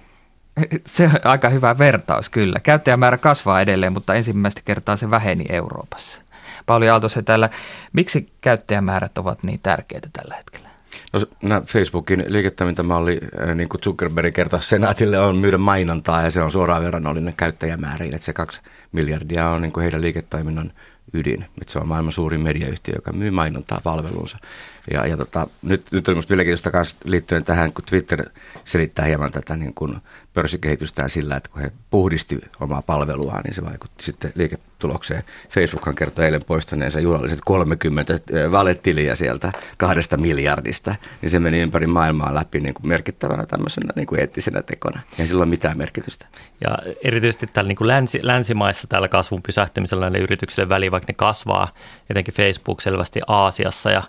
Se 0.86 1.04
on 1.04 1.10
aika 1.24 1.48
hyvä 1.48 1.78
vertaus, 1.78 2.28
kyllä. 2.28 2.60
Käyttäjämäärä 2.62 3.18
kasvaa 3.18 3.60
edelleen, 3.60 3.92
mutta 3.92 4.14
ensimmäistä 4.14 4.60
kertaa 4.64 4.96
se 4.96 5.10
väheni 5.10 5.44
Euroopassa. 5.48 6.20
Pauli 6.66 6.88
Aalto, 6.88 7.08
se 7.08 7.22
täällä, 7.22 7.50
miksi 7.92 8.32
käyttäjämäärät 8.40 9.18
ovat 9.18 9.42
niin 9.42 9.60
tärkeitä 9.62 10.08
tällä 10.12 10.34
hetkellä? 10.34 10.67
No, 11.42 11.62
Facebookin 11.66 12.24
liiketoimintamalli, 12.28 13.20
niin 13.54 13.68
kuin 13.68 13.80
Zuckerberg 13.80 14.34
kertoo 14.34 14.60
senaatille, 14.60 15.18
on 15.18 15.36
myydä 15.36 15.58
mainontaa 15.58 16.22
ja 16.22 16.30
se 16.30 16.42
on 16.42 16.50
suoraan 16.50 16.84
verrannollinen 16.84 17.34
käyttäjämääriin. 17.36 18.14
Että 18.14 18.24
se 18.24 18.32
kaksi 18.32 18.60
miljardia 18.92 19.48
on 19.48 19.62
niin 19.62 19.72
kuin 19.72 19.82
heidän 19.82 20.02
liiketoiminnan 20.02 20.72
ydin. 21.12 21.42
Että 21.60 21.72
se 21.72 21.78
on 21.78 21.88
maailman 21.88 22.12
suurin 22.12 22.40
mediayhtiö, 22.40 22.94
joka 22.94 23.12
myy 23.12 23.30
mainontaa 23.30 23.80
palveluunsa. 23.84 24.38
Ja, 24.92 25.06
ja 25.06 25.16
tota, 25.16 25.46
nyt, 25.62 25.86
nyt 25.90 26.08
on 26.08 26.14
minusta 26.14 26.32
mielenkiintoista 26.32 26.70
myös 26.72 26.96
liittyen 27.04 27.44
tähän, 27.44 27.72
kun 27.72 27.84
Twitter 27.84 28.24
selittää 28.64 29.04
hieman 29.04 29.32
tätä 29.32 29.56
niin 29.56 29.74
kuin 29.74 29.96
pörssikehitystään 30.34 31.10
sillä, 31.10 31.36
että 31.36 31.50
kun 31.50 31.62
he 31.62 31.72
puhdisti 31.90 32.38
omaa 32.60 32.82
palveluaan, 32.82 33.42
niin 33.44 33.54
se 33.54 33.64
vaikutti 33.64 34.04
sitten 34.04 34.32
liiketulokseen. 34.34 35.22
Facebookhan 35.50 35.94
kertoi 35.94 36.24
eilen 36.24 36.44
poistaneensa 36.44 37.00
juhlalliset 37.00 37.38
30 37.44 38.14
eh, 38.14 38.50
valetiliä 38.50 39.14
sieltä 39.14 39.52
kahdesta 39.76 40.16
miljardista, 40.16 40.94
niin 41.22 41.30
se 41.30 41.38
meni 41.38 41.60
ympäri 41.60 41.86
maailmaa 41.86 42.34
läpi 42.34 42.60
niin 42.60 42.74
kuin 42.74 42.88
merkittävänä 42.88 43.46
tämmöisenä 43.46 43.92
niin 43.96 44.06
kuin 44.06 44.20
eettisenä 44.20 44.62
tekona. 44.62 45.00
Ei 45.18 45.26
sillä 45.26 45.40
ole 45.40 45.50
mitään 45.50 45.78
merkitystä. 45.78 46.26
Ja 46.64 46.78
erityisesti 47.04 47.46
tällä 47.52 47.68
niin 47.68 47.76
kuin 47.76 47.88
länsi, 47.88 48.20
länsimaissa 48.22 48.86
tällä 48.86 49.08
kasvun 49.08 49.42
pysähtymisellä 49.42 50.00
näille 50.00 50.18
yrityksille 50.18 50.68
väliin, 50.68 50.92
vaikka 50.92 51.12
ne 51.12 51.14
kasvaa, 51.16 51.68
etenkin 52.10 52.34
Facebook 52.34 52.80
selvästi 52.80 53.20
Aasiassa 53.26 53.90
ja 53.90 54.02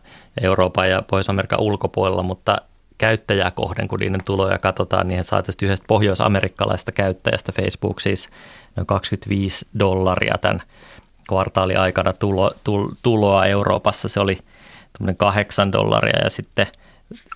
Euroopan 0.69 0.89
ja 0.89 1.01
Pohjois-Amerikan 1.01 1.59
ulkopuolella, 1.59 2.23
mutta 2.23 2.57
käyttäjää 2.97 3.51
kohden, 3.51 3.87
kun 3.87 3.99
niiden 3.99 4.23
tuloja 4.25 4.57
katsotaan, 4.57 5.07
niin 5.07 5.17
he 5.17 5.23
saavat 5.23 5.61
yhdestä 5.63 5.85
pohjois-amerikkalaista 5.87 6.91
käyttäjästä 6.91 7.51
Facebook 7.51 7.99
siis 7.99 8.29
noin 8.75 8.87
25 8.87 9.65
dollaria 9.79 10.37
tämän 10.41 10.61
kvartaaliaikana 11.29 12.13
tulo, 12.13 12.51
tuloa 13.03 13.45
Euroopassa. 13.45 14.09
Se 14.09 14.19
oli 14.19 14.37
tämmöinen 14.97 15.17
8 15.17 15.71
dollaria 15.71 16.23
ja 16.23 16.29
sitten 16.29 16.67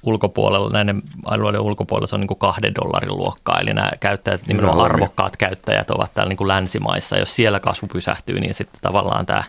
ulkopuolella, 0.03 0.69
näiden 0.69 1.01
alueiden 1.25 1.61
ulkopuolella 1.61 2.07
se 2.07 2.15
on 2.15 2.21
niin 2.21 2.27
kuin 2.27 2.39
kahden 2.39 2.75
dollarin 2.75 3.17
luokkaa, 3.17 3.59
eli 3.59 3.73
nämä 3.73 3.91
käyttäjät, 3.99 4.47
nimenomaan 4.47 4.91
arvokkaat 4.91 5.37
käyttäjät 5.37 5.91
ovat 5.91 6.13
täällä 6.13 6.29
niin 6.29 6.37
kuin 6.37 6.47
länsimaissa. 6.47 7.17
Jos 7.17 7.35
siellä 7.35 7.59
kasvu 7.59 7.87
pysähtyy, 7.87 8.39
niin 8.39 8.53
sitten 8.53 8.81
tavallaan 8.81 9.25
tämä 9.25 9.43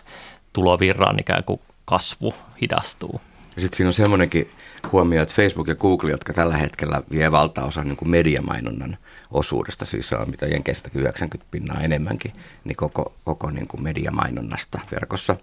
tulovirran 0.53 1.19
ikään 1.19 1.43
kuin 1.43 1.59
kasvu 1.85 2.33
hidastuu. 2.61 3.21
Sitten 3.57 3.77
siinä 3.77 3.89
on 3.89 3.93
semmoinenkin 3.93 4.49
huomio, 4.91 5.21
että 5.21 5.35
Facebook 5.35 5.67
ja 5.67 5.75
Google, 5.75 6.11
jotka 6.11 6.33
tällä 6.33 6.57
hetkellä 6.57 7.01
vie 7.11 7.31
valtaosan 7.31 7.87
niin 7.87 7.97
kuin 7.97 8.09
mediamainonnan 8.09 8.97
osuudesta, 9.31 9.85
siis 9.85 10.13
on 10.13 10.29
mitä 10.29 10.45
jenkeistä 10.45 10.89
90 10.93 11.51
pinnaa 11.51 11.81
enemmänkin, 11.81 12.33
niin 12.63 12.75
koko, 12.75 13.13
koko 13.23 13.51
niin 13.51 13.67
kuin 13.67 13.83
mediamainonnasta 13.83 14.79
verkossa, 14.91 15.35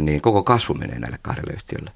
niin 0.00 0.20
koko 0.20 0.42
kasvu 0.42 0.74
menee 0.74 0.98
näille 0.98 1.18
kahdelle 1.22 1.52
yhtiölle 1.52 1.90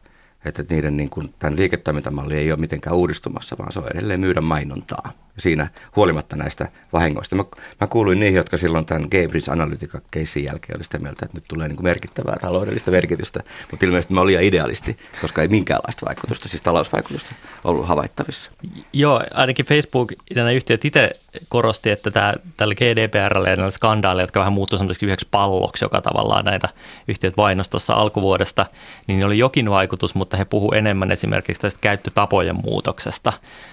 että 0.44 0.64
niiden 0.70 0.96
niin 0.96 1.10
kuin, 1.10 1.34
tämän 1.38 1.56
liiketoimintamalli 1.56 2.36
ei 2.36 2.52
ole 2.52 2.60
mitenkään 2.60 2.96
uudistumassa, 2.96 3.58
vaan 3.58 3.72
se 3.72 3.78
on 3.78 3.88
edelleen 3.94 4.20
myydä 4.20 4.40
mainontaa. 4.40 5.12
Siinä 5.38 5.68
huolimatta 5.96 6.36
näistä 6.36 6.68
vahingoista. 6.92 7.36
Mä, 7.36 7.44
mä 7.80 7.86
kuuluin 7.86 8.20
niihin, 8.20 8.36
jotka 8.36 8.56
silloin 8.56 8.86
tämän 8.86 9.10
Cambridge 9.10 9.52
Analytica 9.52 10.00
keissin 10.10 10.44
jälkeen 10.44 10.76
oli 10.76 10.84
sitä 10.84 10.98
mieltä, 10.98 11.26
että 11.26 11.36
nyt 11.36 11.44
tulee 11.48 11.68
niin 11.68 11.76
kuin 11.76 11.84
merkittävää 11.84 12.36
taloudellista 12.40 12.90
merkitystä, 12.90 13.40
mutta 13.70 13.86
ilmeisesti 13.86 14.14
mä 14.14 14.20
olin 14.20 14.42
idealisti, 14.42 14.98
koska 15.20 15.42
ei 15.42 15.48
minkäänlaista 15.48 16.06
vaikutusta, 16.06 16.48
siis 16.48 16.62
talousvaikutusta 16.62 17.34
ollut 17.64 17.88
havaittavissa. 17.88 18.50
Joo, 18.92 19.22
ainakin 19.34 19.66
Facebook 19.66 20.12
ja 20.30 20.36
nämä 20.36 20.50
yhtiöt 20.50 20.84
itse 20.84 21.10
korosti, 21.48 21.90
että 21.90 22.10
tämä, 22.10 22.34
tällä 22.56 22.74
GDPRllä 22.74 23.50
ja 23.50 23.56
näillä 23.56 23.70
skandaaleilla, 23.70 24.22
jotka 24.22 24.40
vähän 24.40 24.52
muuttuivat 24.52 24.80
semmoiseksi 24.80 25.06
yhdeksi 25.06 25.28
palloksi, 25.30 25.84
joka 25.84 26.00
tavallaan 26.00 26.44
näitä 26.44 26.68
yhtiöt 27.08 27.36
vainosi 27.36 27.70
tuossa 27.70 27.94
alkuvuodesta, 27.94 28.66
niin 29.06 29.24
oli 29.24 29.38
jokin 29.38 29.70
vaikutus, 29.70 30.14
mutta 30.14 30.36
he 30.36 30.44
puhu 30.44 30.72
enemmän 30.72 31.10
esimerkiksi 31.10 31.60
tästä 31.60 31.80
käyttötapojen 31.80 32.56
muutoksesta, 32.64 33.32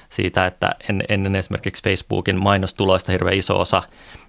siitä, 0.09 0.45
että 0.45 0.75
en, 0.89 1.03
ennen 1.09 1.35
esimerkiksi 1.35 1.52
Facebookin 1.83 2.43
mainostuloista 2.43 3.11
hirveän 3.11 3.37
iso 3.37 3.59
osa 3.59 3.83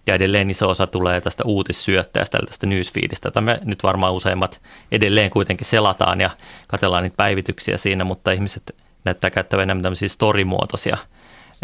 ja 0.07 0.14
edelleen 0.14 0.50
iso 0.50 0.69
osa 0.69 0.87
tulee 0.87 1.21
tästä 1.21 1.45
uutissyöttäjästä, 1.47 2.38
tästä 2.47 2.66
newsfeedistä, 2.66 3.26
jota 3.26 3.40
me 3.40 3.59
nyt 3.64 3.83
varmaan 3.83 4.12
useimmat 4.12 4.61
edelleen 4.93 5.31
kuitenkin 5.31 5.66
selataan 5.66 6.21
ja 6.21 6.31
katsellaan 6.69 7.02
niitä 7.02 7.16
päivityksiä 7.16 7.76
siinä, 7.76 8.04
mutta 8.04 8.31
ihmiset 8.31 8.76
näyttää 9.04 9.31
käyttävän 9.31 9.62
enemmän 9.62 9.83
tämmöisiä 9.83 10.09
storymuotoisia 10.09 10.97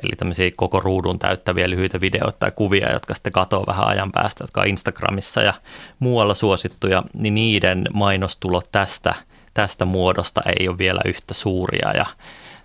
Eli 0.02 0.12
tämmöisiä 0.16 0.50
koko 0.56 0.80
ruudun 0.80 1.18
täyttäviä 1.18 1.70
lyhyitä 1.70 2.00
videoita 2.00 2.36
tai 2.38 2.50
kuvia, 2.50 2.92
jotka 2.92 3.14
sitten 3.14 3.32
katoaa 3.32 3.66
vähän 3.66 3.86
ajan 3.86 4.12
päästä, 4.12 4.44
jotka 4.44 4.60
on 4.60 4.68
Instagramissa 4.68 5.42
ja 5.42 5.54
muualla 5.98 6.34
suosittuja, 6.34 7.02
niin 7.14 7.34
niiden 7.34 7.84
mainostulot 7.92 8.68
tästä, 8.72 9.14
tästä 9.54 9.84
muodosta 9.84 10.42
ei 10.58 10.68
ole 10.68 10.78
vielä 10.78 11.00
yhtä 11.04 11.34
suuria. 11.34 11.92
Ja 11.94 12.06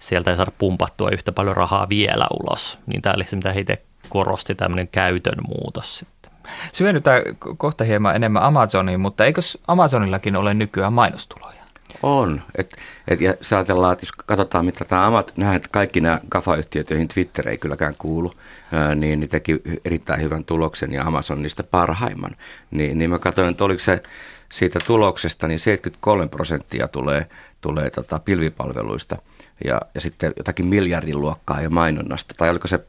sieltä 0.05 0.31
ei 0.31 0.37
saada 0.37 0.51
pumpattua 0.57 1.09
yhtä 1.09 1.31
paljon 1.31 1.55
rahaa 1.55 1.89
vielä 1.89 2.27
ulos. 2.39 2.79
Niin 2.85 3.01
tämä 3.01 3.13
oli 3.15 3.23
se, 3.23 3.35
mitä 3.35 3.53
heitä 3.53 3.77
korosti, 4.09 4.55
tämmöinen 4.55 4.87
käytön 4.87 5.37
muutos 5.47 5.97
sitten. 5.99 6.31
Syvennytään 6.73 7.21
kohta 7.57 7.83
hieman 7.83 8.15
enemmän 8.15 8.43
Amazoniin, 8.43 8.99
mutta 8.99 9.25
eikö 9.25 9.41
Amazonillakin 9.67 10.35
ole 10.35 10.53
nykyään 10.53 10.93
mainostuloja? 10.93 11.54
On. 12.03 12.41
Et, 12.55 12.77
et, 13.07 13.21
ja 13.21 13.33
ajatellaan, 13.55 13.93
että 13.93 14.03
jos 14.03 14.11
katsotaan, 14.11 14.65
mitä 14.65 14.85
tämä 14.85 15.05
Amat, 15.05 15.33
nähdään, 15.35 15.55
että 15.55 15.69
kaikki 15.71 16.01
nämä 16.01 16.19
GAFA-yhtiöt, 16.29 16.89
joihin 16.89 17.07
Twitter 17.07 17.49
ei 17.49 17.57
kylläkään 17.57 17.95
kuulu, 17.97 18.33
niin 18.95 19.19
ne 19.19 19.27
teki 19.27 19.61
erittäin 19.85 20.21
hyvän 20.21 20.45
tuloksen 20.45 20.93
ja 20.93 21.03
Amazon 21.03 21.41
niistä 21.41 21.63
parhaimman. 21.63 22.35
Niin, 22.71 22.97
niin 22.97 23.09
mä 23.09 23.19
katsoin, 23.19 23.49
että 23.49 23.63
oliko 23.63 23.79
se 23.79 24.03
siitä 24.49 24.79
tuloksesta, 24.87 25.47
niin 25.47 25.59
73 25.59 26.27
prosenttia 26.27 26.87
tulee, 26.87 27.27
tulee 27.61 27.89
tota 27.89 28.19
pilvipalveluista 28.19 29.17
ja, 29.65 29.81
ja 29.95 30.01
sitten 30.01 30.33
jotakin 30.37 30.65
miljardin 30.65 31.21
luokkaa 31.21 31.61
jo 31.61 31.69
mainonnasta. 31.69 32.33
Tai 32.37 32.49
oliko 32.49 32.67
se 32.67 32.79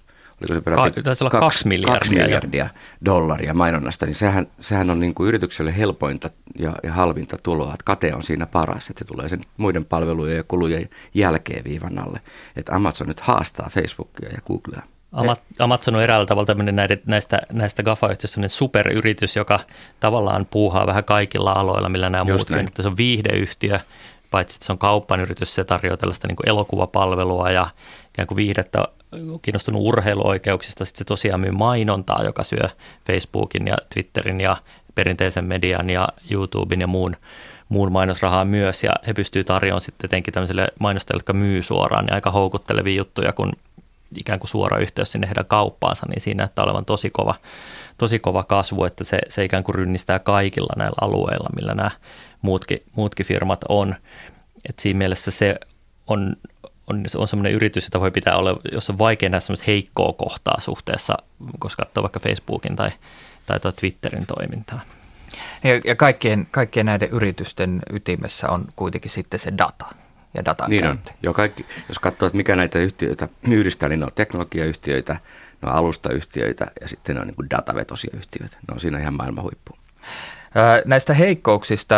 oliko 0.41 0.55
se 0.55 0.61
peräti 0.61 1.03
Ka- 1.03 1.11
olla 1.21 1.31
kaksi, 1.31 1.41
kaksi 1.41 1.69
miljardia, 1.69 1.99
kaksi 1.99 2.15
miljardia 2.15 2.69
dollaria 3.05 3.55
mainonnasta, 3.55 4.07
niin 4.07 4.15
sehän, 4.15 4.47
sehän 4.61 4.91
on 4.91 5.01
niin 5.01 5.15
kuin 5.15 5.29
yritykselle 5.29 5.77
helpointa 5.77 6.31
ja, 6.59 6.73
ja 6.83 6.93
halvinta 6.93 7.37
tuloa, 7.43 7.69
että 7.69 7.85
kate 7.85 8.15
on 8.15 8.23
siinä 8.23 8.47
paras, 8.47 8.91
että 8.91 8.99
se 8.99 9.05
tulee 9.05 9.29
sen 9.29 9.41
muiden 9.57 9.85
palvelujen 9.85 10.37
ja 10.37 10.45
kulujen 10.49 10.89
jälkeen 11.15 11.65
viivan 11.65 11.99
alle. 11.99 12.21
Että 12.57 12.75
Amazon 12.75 13.09
nyt 13.09 13.21
haastaa 13.21 13.71
Facebookia 13.71 14.29
ja 14.29 14.39
Googlea. 14.47 14.83
Amazon 15.59 15.95
on 15.95 16.03
eräällä 16.03 16.27
tavalla 16.27 16.47
tämmöinen 16.47 16.77
näistä, 16.77 16.97
näistä, 17.07 17.39
näistä 17.53 17.83
GAFA-yhtiöistä 17.83 18.49
superyritys, 18.49 19.37
joka 19.37 19.61
tavallaan 20.01 20.47
puuhaa 20.51 20.87
vähän 20.87 21.05
kaikilla 21.05 21.53
aloilla, 21.53 21.89
millä 21.89 22.11
nämä 22.11 22.25
muut. 22.25 22.51
Että 22.51 22.83
se 22.83 22.89
on 22.89 22.97
viihdeyhtiö, 22.97 23.81
paitsi 24.31 24.57
että 24.57 24.67
se 24.67 24.73
on 24.73 24.79
kauppanyritys, 24.79 25.55
se 25.55 25.65
tarjoaa 25.65 25.97
tällaista 25.97 26.29
niin 26.29 26.37
elokuvapalvelua 26.47 27.51
ja 27.51 27.69
ikään 28.09 28.27
kuin 28.27 28.37
viihdettä 28.37 28.89
kiinnostunut 29.43 29.83
urheiluoikeuksista, 29.83 30.85
sitten 30.85 30.99
se 30.99 31.05
tosiaan 31.05 31.41
myy 31.41 31.51
mainontaa, 31.51 32.25
joka 32.25 32.45
syö 32.45 32.69
Facebookin 33.07 33.67
ja 33.67 33.77
Twitterin 33.95 34.41
ja 34.41 34.57
perinteisen 34.95 35.45
median 35.45 35.91
ja 35.91 36.09
YouTuben 36.31 36.81
ja 36.81 36.87
muun, 36.87 37.17
muun 37.69 37.93
mainosrahaa 37.93 38.45
myös, 38.45 38.85
ja 38.85 38.93
he 39.07 39.15
pystyvät 39.15 39.47
tarjoamaan 39.47 39.81
sitten 39.81 40.09
etenkin 40.09 40.35
tämmöisille 40.35 40.69
mainostajille, 40.81 41.19
jotka 41.19 41.33
myy 41.33 41.63
suoraan, 41.63 42.05
niin 42.05 42.15
aika 42.15 42.31
houkuttelevia 42.31 42.97
juttuja, 42.97 43.33
kun 43.33 43.53
ikään 44.17 44.39
kuin 44.39 44.49
suora 44.49 44.79
yhteys 44.79 45.13
sinne 45.13 45.27
heidän 45.27 45.47
kauppaansa, 45.47 46.07
niin 46.09 46.21
siinä 46.21 46.39
näyttää 46.39 46.65
olevan 46.65 46.85
tosi 46.85 47.11
kova, 47.11 47.35
tosi 47.99 48.19
kova 48.19 48.45
kasvu, 48.45 48.85
että 48.85 49.05
se, 49.05 49.19
se 49.29 49.45
ikään 49.45 49.65
kuin 49.65 49.75
rynnistää 49.75 50.19
kaikilla 50.19 50.73
näillä 50.77 50.97
alueilla, 51.01 51.49
millä 51.57 51.75
nämä 51.75 51.91
muutkin, 52.43 52.83
muutkin 52.97 53.27
firmat 53.27 53.65
on. 53.69 53.95
Et 54.69 54.79
siinä 54.79 54.99
mielessä 54.99 55.31
se 55.31 55.57
on, 56.07 56.37
on, 56.87 57.05
on 57.17 57.29
sellainen 57.29 57.53
yritys, 57.53 57.85
jota 57.85 58.01
voi 58.01 58.11
pitää 58.11 58.37
olla, 58.37 58.61
jos 58.73 58.91
on 58.91 58.99
vaikea 58.99 59.29
nähdä 59.29 59.41
semmoista 59.41 59.65
heikkoa 59.67 60.13
kohtaa 60.13 60.61
suhteessa, 60.61 61.15
koska 61.59 61.85
katsoo 61.85 62.03
vaikka 62.03 62.21
Facebookin 62.21 62.77
tai, 62.77 62.91
tai 63.47 63.61
tuo 63.61 63.73
Twitterin 63.73 64.27
toimintaa. 64.27 64.81
Ja, 65.65 65.81
ja 65.85 65.97
kaikkien, 65.97 66.47
kaikkien 66.51 66.87
näiden 66.87 67.11
yritysten 67.11 67.83
ytimessä 67.93 68.49
on 68.49 68.65
kuitenkin 68.77 69.11
sitten 69.11 69.41
se 69.41 69.53
data 69.59 69.87
ja 70.35 70.45
datan 70.45 70.71
niin 70.71 70.87
on. 70.87 71.01
Jo 71.23 71.33
kaikki, 71.35 71.67
jos 71.89 71.99
katsoo, 71.99 72.27
että 72.27 72.37
mikä 72.37 72.57
näitä 72.57 72.79
yhtiöitä 72.79 73.29
yhdistää, 73.49 73.89
niin 73.89 74.01
ne 74.01 74.07
on 74.07 74.13
teknologiayhtiöitä, 74.15 75.13
ne 75.63 75.69
on 75.69 75.75
alustayhtiöitä 75.75 76.67
ja 76.81 76.89
sitten 76.89 77.15
ne 77.15 77.21
on 77.21 77.27
niin 77.27 77.37
kuin 77.37 77.51
datavetosia 77.51 78.11
yhtiöitä. 78.15 78.57
Ne 78.69 78.73
on 78.75 78.81
siinä 78.81 78.99
ihan 78.99 79.15
maailman 79.15 79.45
huippu. 79.45 79.77
Näistä 80.85 81.15
heikkouksista 81.15 81.95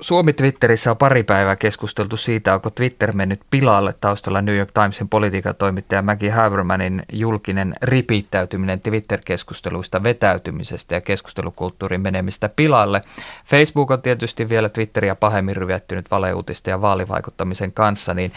Suomi 0.00 0.32
Twitterissä 0.32 0.90
on 0.90 0.96
pari 0.96 1.22
päivää 1.22 1.56
keskusteltu 1.56 2.16
siitä, 2.16 2.54
onko 2.54 2.70
Twitter 2.70 3.12
mennyt 3.12 3.40
pilalle 3.50 3.94
taustalla 4.00 4.42
New 4.42 4.56
York 4.56 4.70
Timesin 4.72 5.08
politiikan 5.08 5.54
toimittaja 5.56 6.02
Maggie 6.02 6.30
Habermanin 6.30 7.02
julkinen 7.12 7.74
ripittäytyminen 7.82 8.80
Twitter-keskusteluista 8.80 10.02
vetäytymisestä 10.02 10.94
ja 10.94 11.00
keskustelukulttuurin 11.00 12.02
menemistä 12.02 12.50
pilalle. 12.56 13.02
Facebook 13.46 13.90
on 13.90 14.02
tietysti 14.02 14.48
vielä 14.48 14.68
Twitteriä 14.68 15.14
pahemmin 15.14 15.56
ryvettynyt 15.56 16.10
valeuutista 16.10 16.70
ja 16.70 16.80
vaalivaikuttamisen 16.80 17.72
kanssa, 17.72 18.14
niin 18.14 18.32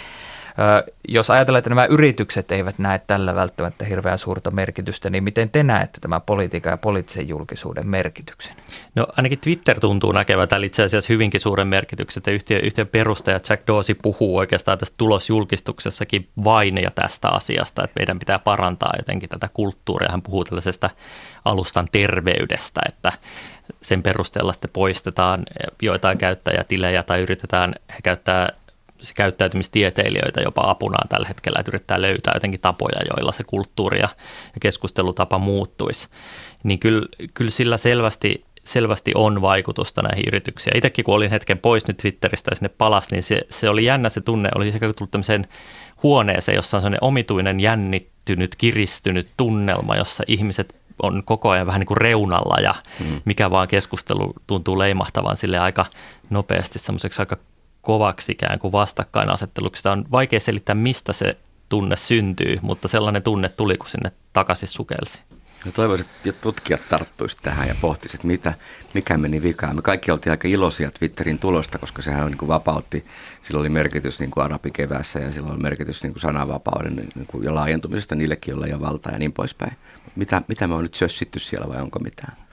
jos 1.07 1.29
ajatellaan, 1.29 1.59
että 1.59 1.69
nämä 1.69 1.85
yritykset 1.85 2.51
eivät 2.51 2.79
näe 2.79 3.01
tällä 3.07 3.35
välttämättä 3.35 3.85
hirveän 3.85 4.17
suurta 4.17 4.51
merkitystä, 4.51 5.09
niin 5.09 5.23
miten 5.23 5.49
te 5.49 5.63
näette 5.63 5.99
tämän 5.99 6.21
politiikan 6.21 6.71
ja 6.71 6.77
poliittisen 6.77 7.29
julkisuuden 7.29 7.87
merkityksen? 7.87 8.55
No 8.95 9.07
ainakin 9.17 9.39
Twitter 9.39 9.79
tuntuu 9.79 10.11
näkevän 10.11 10.47
tällä 10.47 10.65
itse 10.65 10.83
asiassa 10.83 11.13
hyvinkin 11.13 11.41
suuren 11.41 11.67
merkityksen, 11.67 12.19
että 12.19 12.31
yhtiö, 12.31 12.59
yhtiön 12.59 12.87
perustaja 12.87 13.39
Jack 13.49 13.67
Dorsey 13.67 13.95
puhuu 14.01 14.37
oikeastaan 14.37 14.77
tästä 14.77 14.95
tulosjulkistuksessakin 14.97 16.29
vain 16.43 16.77
ja 16.77 16.91
tästä 16.91 17.29
asiasta, 17.29 17.83
että 17.83 17.99
meidän 17.99 18.19
pitää 18.19 18.39
parantaa 18.39 18.93
jotenkin 18.97 19.29
tätä 19.29 19.49
kulttuuria. 19.53 20.11
Hän 20.11 20.21
puhuu 20.21 20.43
tällaisesta 20.43 20.89
alustan 21.45 21.85
terveydestä, 21.91 22.81
että 22.87 23.11
sen 23.81 24.03
perusteella 24.03 24.53
sitten 24.53 24.71
poistetaan 24.73 25.43
joitain 25.81 26.17
käyttäjätilejä 26.17 27.03
tai 27.03 27.21
yritetään, 27.21 27.75
he 27.89 27.99
käyttää 28.97 29.13
käyttäytymistieteilijöitä 29.15 30.41
jopa 30.41 30.61
apunaan 30.65 31.07
tällä 31.07 31.27
hetkellä, 31.27 31.59
että 31.59 31.69
yrittää 31.69 32.01
löytää 32.01 32.33
jotenkin 32.33 32.59
tapoja, 32.59 32.99
joilla 33.09 33.31
se 33.31 33.43
kulttuuri 33.43 33.99
ja 33.99 34.09
keskustelutapa 34.59 35.37
muuttuisi. 35.39 36.07
Niin 36.63 36.79
kyllä, 36.79 37.07
kyllä 37.33 37.51
sillä 37.51 37.77
selvästi, 37.77 38.43
selvästi 38.63 39.11
on 39.15 39.41
vaikutusta 39.41 40.01
näihin 40.01 40.23
yrityksiin. 40.27 40.77
Itsekin 40.77 41.05
kun 41.05 41.15
olin 41.15 41.29
hetken 41.29 41.57
pois 41.57 41.87
nyt 41.87 41.97
Twitteristä 41.97 42.51
ja 42.51 42.55
sinne 42.55 42.69
palas, 42.69 43.11
niin 43.11 43.23
se, 43.23 43.41
se 43.49 43.69
oli 43.69 43.85
jännä 43.85 44.09
se 44.09 44.21
tunne, 44.21 44.49
oli 44.55 44.71
sekä 44.71 44.93
tullut 44.93 45.11
tämmöiseen 45.11 45.47
huoneeseen, 46.03 46.55
jossa 46.55 46.77
on 46.77 46.81
sellainen 46.81 47.03
omituinen 47.03 47.59
jännittynyt, 47.59 48.55
kiristynyt 48.55 49.27
tunnelma, 49.37 49.95
jossa 49.95 50.23
ihmiset 50.27 50.75
on 51.03 51.23
koko 51.25 51.49
ajan 51.49 51.67
vähän 51.67 51.79
niin 51.79 51.87
kuin 51.87 51.97
reunalla 51.97 52.61
ja 52.61 52.75
mm. 52.99 53.21
mikä 53.25 53.51
vaan 53.51 53.67
keskustelu 53.67 54.33
tuntuu 54.47 54.79
leimahtavan 54.79 55.37
sille 55.37 55.59
aika 55.59 55.85
nopeasti 56.29 56.79
semmoiseksi 56.79 57.21
aika 57.21 57.37
kovaksi 57.81 58.31
ikään 58.31 58.59
kuin 58.59 58.71
vastakkainasetteluksi. 58.71 59.79
Sitä 59.79 59.91
on 59.91 60.05
vaikea 60.11 60.39
selittää, 60.39 60.75
mistä 60.75 61.13
se 61.13 61.37
tunne 61.69 61.95
syntyy, 61.95 62.57
mutta 62.61 62.87
sellainen 62.87 63.23
tunne 63.23 63.49
tuli, 63.49 63.77
kun 63.77 63.89
sinne 63.89 64.11
takaisin 64.33 64.67
sukelsi. 64.67 65.21
Ja 65.65 65.71
toivoisin, 65.71 66.07
että 66.25 66.41
tutkijat 66.41 66.81
tarttuisivat 66.89 67.43
tähän 67.43 67.67
ja 67.67 67.75
pohtisivat, 67.81 68.23
mitä, 68.23 68.53
mikä 68.93 69.17
meni 69.17 69.43
vikaan. 69.43 69.75
Me 69.75 69.81
kaikki 69.81 70.11
oltiin 70.11 70.31
aika 70.31 70.47
iloisia 70.47 70.91
Twitterin 70.91 71.39
tulosta, 71.39 71.77
koska 71.77 72.01
sehän 72.01 72.25
niin 72.25 72.37
kuin 72.37 72.49
vapautti. 72.49 73.05
Sillä 73.41 73.59
oli 73.59 73.69
merkitys 73.69 74.19
niin 74.19 74.31
kuin 74.31 74.43
arabikeväässä 74.43 75.19
ja 75.19 75.31
sillä 75.31 75.51
oli 75.51 75.59
merkitys 75.59 76.03
niin 76.03 76.13
kuin 76.13 76.21
sananvapauden 76.21 76.95
niin 76.95 77.27
kuin 77.27 77.43
ja 77.43 77.55
laajentumisesta 77.55 78.15
niillekin, 78.15 78.51
joilla 78.51 78.65
ei 78.65 78.73
ole 78.73 78.81
valtaa 78.81 79.11
ja 79.11 79.19
niin 79.19 79.33
poispäin. 79.33 79.77
Mitä, 80.15 80.41
mitä 80.47 80.67
me 80.67 80.73
on 80.73 80.83
nyt 80.83 80.93
sössitty 80.93 81.39
siellä 81.39 81.67
vai 81.69 81.81
onko 81.81 81.99
mitään? 81.99 82.46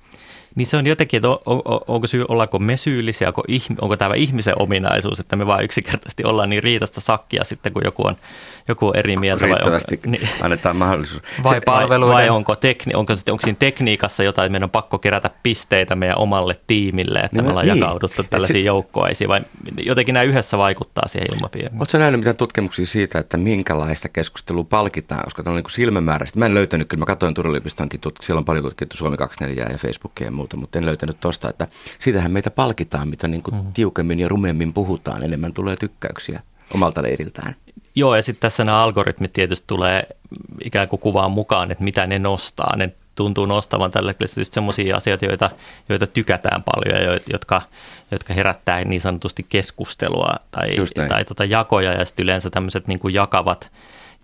Niin 0.54 0.66
se 0.66 0.76
on 0.76 0.86
jotenkin, 0.86 1.18
että 1.18 1.28
on, 1.28 1.38
on, 1.46 1.80
onko 1.88 2.06
syy, 2.06 2.24
ollaanko 2.28 2.58
me 2.58 2.76
syyllisiä, 2.76 3.28
onko, 3.28 3.42
onko 3.80 3.96
tämä 3.96 4.14
ihmisen 4.14 4.62
ominaisuus, 4.62 5.20
että 5.20 5.36
me 5.36 5.46
vaan 5.46 5.64
yksinkertaisesti 5.64 6.24
ollaan 6.24 6.50
niin 6.50 6.62
riitasta 6.62 7.00
sakkia 7.00 7.44
sitten, 7.44 7.72
kun 7.72 7.82
joku 7.84 8.06
on, 8.06 8.16
joku 8.68 8.86
on 8.86 8.96
eri 8.96 9.16
mieltä. 9.16 9.48
Vai 9.48 9.58
onko, 9.62 9.78
niin, 10.06 10.28
annetaan 10.40 10.76
mahdollisuus. 10.76 11.22
Vai, 11.42 11.60
vai, 11.66 12.00
vai 12.00 12.28
onko, 12.28 12.56
tekni, 12.56 12.94
onko, 12.94 13.14
sitten, 13.14 13.32
onko 13.32 13.42
siinä 13.42 13.56
tekniikassa 13.58 14.22
jotain, 14.22 14.46
että 14.46 14.52
meidän 14.52 14.64
on 14.64 14.70
pakko 14.70 14.98
kerätä 14.98 15.30
pisteitä 15.42 15.96
meidän 15.96 16.18
omalle 16.18 16.56
tiimille, 16.66 17.18
että 17.18 17.36
niin, 17.36 17.44
me 17.44 17.50
ollaan 17.50 17.66
niin. 17.66 17.78
jakauduttu 17.78 18.22
tällaisiin 18.22 18.62
se, 18.62 18.66
joukkoisiin, 18.66 19.28
vai 19.28 19.40
jotenkin 19.78 20.12
nämä 20.12 20.22
yhdessä 20.22 20.58
vaikuttaa 20.58 21.08
siihen 21.08 21.34
ilmapiiriin. 21.34 21.78
Oletko 21.78 21.98
nähnyt 21.98 22.20
mitään 22.20 22.36
tutkimuksia 22.36 22.86
siitä, 22.86 23.18
että 23.18 23.36
minkälaista 23.36 24.08
keskustelua 24.08 24.64
palkitaan, 24.64 25.24
koska 25.24 25.42
on 25.46 25.54
niin 25.54 25.64
silmämääräistä. 25.70 26.38
Mä 26.38 26.46
en 26.46 26.54
löytänyt, 26.54 26.88
kyllä 26.88 27.00
mä 27.00 27.06
katsoin 27.06 27.34
Turun 27.34 27.50
yliopistonkin, 27.50 28.00
siellä 28.22 28.38
on 28.38 28.44
paljon 28.44 28.64
tutkittu 28.64 28.96
Suomi 28.96 29.16
24 29.16 29.72
ja 29.72 29.78
Facebookia 29.78 30.26
ja 30.26 30.30
muuta, 30.30 30.56
mutta 30.56 30.78
en 30.78 30.86
löytänyt 30.86 31.20
tuosta, 31.20 31.50
että 31.50 31.68
siitähän 31.98 32.30
meitä 32.30 32.50
palkitaan, 32.50 33.08
mitä 33.08 33.28
niin 33.28 33.42
kuin 33.42 33.54
mm. 33.54 33.72
tiukemmin 33.72 34.20
ja 34.20 34.28
rumemmin 34.28 34.72
puhutaan, 34.72 35.22
enemmän 35.22 35.52
tulee 35.52 35.76
tykkäyksiä 35.76 36.40
omalta 36.74 37.02
leiriltään. 37.02 37.56
Joo, 37.94 38.16
ja 38.16 38.22
sitten 38.22 38.40
tässä 38.40 38.64
nämä 38.64 38.82
algoritmit 38.82 39.32
tietysti 39.32 39.64
tulee 39.66 40.06
ikään 40.64 40.88
kuin 40.88 41.00
kuvaan 41.00 41.30
mukaan, 41.30 41.70
että 41.70 41.84
mitä 41.84 42.06
ne 42.06 42.18
nostaa. 42.18 42.76
Ne 42.76 42.92
tuntuu 43.14 43.46
nostavan 43.46 43.90
tällä 43.90 44.10
hetkellä 44.10 44.44
sellaisia 44.44 44.96
asioita, 44.96 45.24
joita, 45.24 45.50
joita 45.88 46.06
tykätään 46.06 46.62
paljon 46.62 47.02
ja 47.02 47.20
jotka, 47.32 47.62
jotka 48.10 48.34
herättää 48.34 48.84
niin 48.84 49.00
sanotusti 49.00 49.46
keskustelua 49.48 50.36
tai, 50.50 50.70
tai 51.08 51.24
tota 51.24 51.44
jakoja 51.44 51.92
ja 51.92 52.04
sitten 52.04 52.22
yleensä 52.22 52.50
tämmöiset 52.50 52.86
niin 52.86 53.00
jakavat 53.12 53.70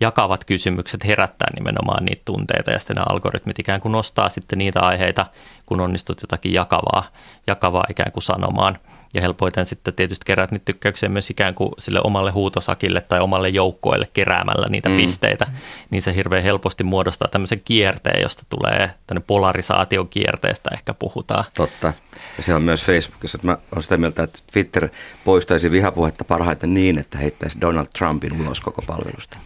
jakavat 0.01 0.45
kysymykset 0.45 1.05
herättää 1.05 1.47
nimenomaan 1.55 2.05
niitä 2.05 2.21
tunteita 2.25 2.71
ja 2.71 2.79
sitten 2.79 2.95
nämä 2.95 3.05
algoritmit 3.09 3.59
ikään 3.59 3.81
kuin 3.81 3.91
nostaa 3.91 4.29
sitten 4.29 4.59
niitä 4.59 4.79
aiheita, 4.79 5.25
kun 5.65 5.81
onnistut 5.81 6.21
jotakin 6.21 6.53
jakavaa, 6.53 7.03
jakavaa 7.47 7.85
ikään 7.89 8.11
kuin 8.11 8.23
sanomaan. 8.23 8.77
Ja 9.13 9.21
helpoiten 9.21 9.65
sitten 9.65 9.93
tietysti 9.93 10.25
kerät 10.25 10.51
niitä 10.51 10.65
tykkäyksiä 10.65 11.09
myös 11.09 11.29
ikään 11.29 11.55
kuin 11.55 11.71
sille 11.79 11.99
omalle 12.03 12.31
huutosakille 12.31 13.01
tai 13.01 13.19
omalle 13.19 13.49
joukkoille 13.49 14.09
keräämällä 14.13 14.69
niitä 14.69 14.89
mm. 14.89 14.97
pisteitä, 14.97 15.47
niin 15.89 16.01
se 16.01 16.15
hirveän 16.15 16.43
helposti 16.43 16.83
muodostaa 16.83 17.27
tämmöisen 17.27 17.61
kierteen, 17.65 18.21
josta 18.21 18.43
tulee 18.49 18.91
tänne 19.07 19.23
polarisaation 19.27 20.09
kierteestä 20.09 20.69
ehkä 20.73 20.93
puhutaan. 20.93 21.45
Totta. 21.53 21.93
Ja 22.37 22.43
se 22.43 22.53
on 22.53 22.61
myös 22.61 22.85
Facebookissa. 22.85 23.35
Että 23.35 23.47
mä 23.47 23.57
olen 23.71 23.83
sitä 23.83 23.97
mieltä, 23.97 24.23
että 24.23 24.39
Twitter 24.53 24.89
poistaisi 25.25 25.71
vihapuhetta 25.71 26.23
parhaiten 26.23 26.73
niin, 26.73 26.97
että 26.97 27.17
heittäisi 27.17 27.61
Donald 27.61 27.87
Trumpin 27.97 28.41
ulos 28.41 28.59
koko 28.59 28.81
palvelusta. 28.87 29.37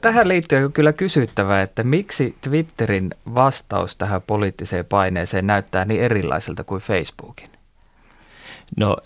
Tähän 0.00 0.28
liittyy 0.28 0.68
kyllä 0.68 0.92
kysyttävä, 0.92 1.62
että 1.62 1.84
miksi 1.84 2.36
Twitterin 2.40 3.10
vastaus 3.34 3.96
tähän 3.96 4.22
poliittiseen 4.22 4.84
paineeseen 4.84 5.46
näyttää 5.46 5.84
niin 5.84 6.00
erilaiselta 6.00 6.64
kuin 6.64 6.80
Facebookin? 6.80 7.57
No 8.76 8.96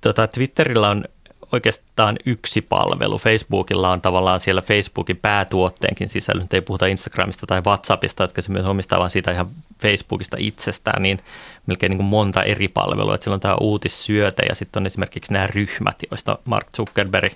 tota, 0.00 0.26
Twitterillä 0.26 0.88
on 0.88 1.04
oikeastaan 1.52 2.16
yksi 2.26 2.60
palvelu. 2.60 3.18
Facebookilla 3.18 3.90
on 3.90 4.00
tavallaan 4.00 4.40
siellä 4.40 4.62
Facebookin 4.62 5.16
päätuotteenkin 5.16 6.08
sisällä. 6.08 6.42
Nyt 6.42 6.54
ei 6.54 6.60
puhuta 6.60 6.86
Instagramista 6.86 7.46
tai 7.46 7.62
WhatsAppista, 7.66 8.22
jotka 8.22 8.42
se 8.42 8.52
myös 8.52 8.66
omistaa, 8.66 8.98
vaan 8.98 9.10
siitä 9.10 9.32
ihan 9.32 9.50
Facebookista 9.82 10.36
itsestään, 10.40 11.02
niin 11.02 11.18
melkein 11.66 11.90
niin 11.90 11.98
kuin 11.98 12.06
monta 12.06 12.42
eri 12.42 12.68
palvelua. 12.68 13.14
Että 13.14 13.24
siellä 13.24 13.34
on 13.34 13.40
tämä 13.40 13.56
uutissyöte 13.60 14.42
ja 14.48 14.54
sitten 14.54 14.82
on 14.82 14.86
esimerkiksi 14.86 15.32
nämä 15.32 15.46
ryhmät, 15.46 15.96
joista 16.10 16.38
Mark 16.44 16.66
Zuckerberg 16.76 17.32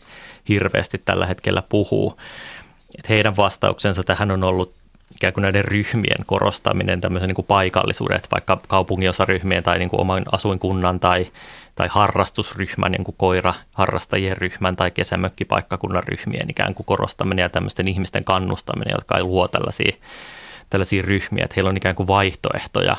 hirveästi 0.49 0.99
tällä 1.05 1.27
hetkellä 1.27 1.62
puhuu. 1.68 2.20
Että 2.99 3.12
heidän 3.12 3.37
vastauksensa 3.37 4.05
tähän 4.05 4.31
on 4.31 4.44
ollut 4.44 4.75
ikään 5.16 5.33
kuin 5.33 5.42
näiden 5.42 5.64
ryhmien 5.64 6.24
korostaminen, 6.26 7.00
tämmöisen 7.00 7.29
niin 7.29 7.35
kuin 7.35 7.46
paikallisuuden, 7.46 8.16
että 8.16 8.29
vaikka 8.33 8.61
kaupunginosaryhmien 8.68 9.62
tai 9.62 9.79
niin 9.79 9.90
kuin 9.90 10.00
oman 10.00 10.22
asuinkunnan 10.33 11.00
tai, 11.00 11.26
tai 11.74 11.88
harrastusryhmän, 11.90 12.92
niin 12.92 13.05
kuin 13.05 13.14
koira 13.18 13.55
harrastajien 13.72 14.37
ryhmän 14.37 14.76
tai 14.76 14.90
kesämökkipaikkakunnan 14.90 16.02
ryhmien 16.02 16.50
ikään 16.50 16.74
kuin 16.74 16.87
korostaminen 16.87 17.42
ja 17.42 17.48
tämmöisten 17.48 17.88
ihmisten 17.88 18.24
kannustaminen, 18.24 18.94
jotka 18.94 19.16
ei 19.16 19.22
luo 19.22 19.48
tällaisia, 19.48 19.96
tällaisia 20.70 21.02
ryhmiä, 21.02 21.44
että 21.44 21.55
heillä 21.57 21.70
on 21.70 21.76
ikään 21.76 21.94
kuin 21.94 22.07
vaihtoehtoja, 22.07 22.96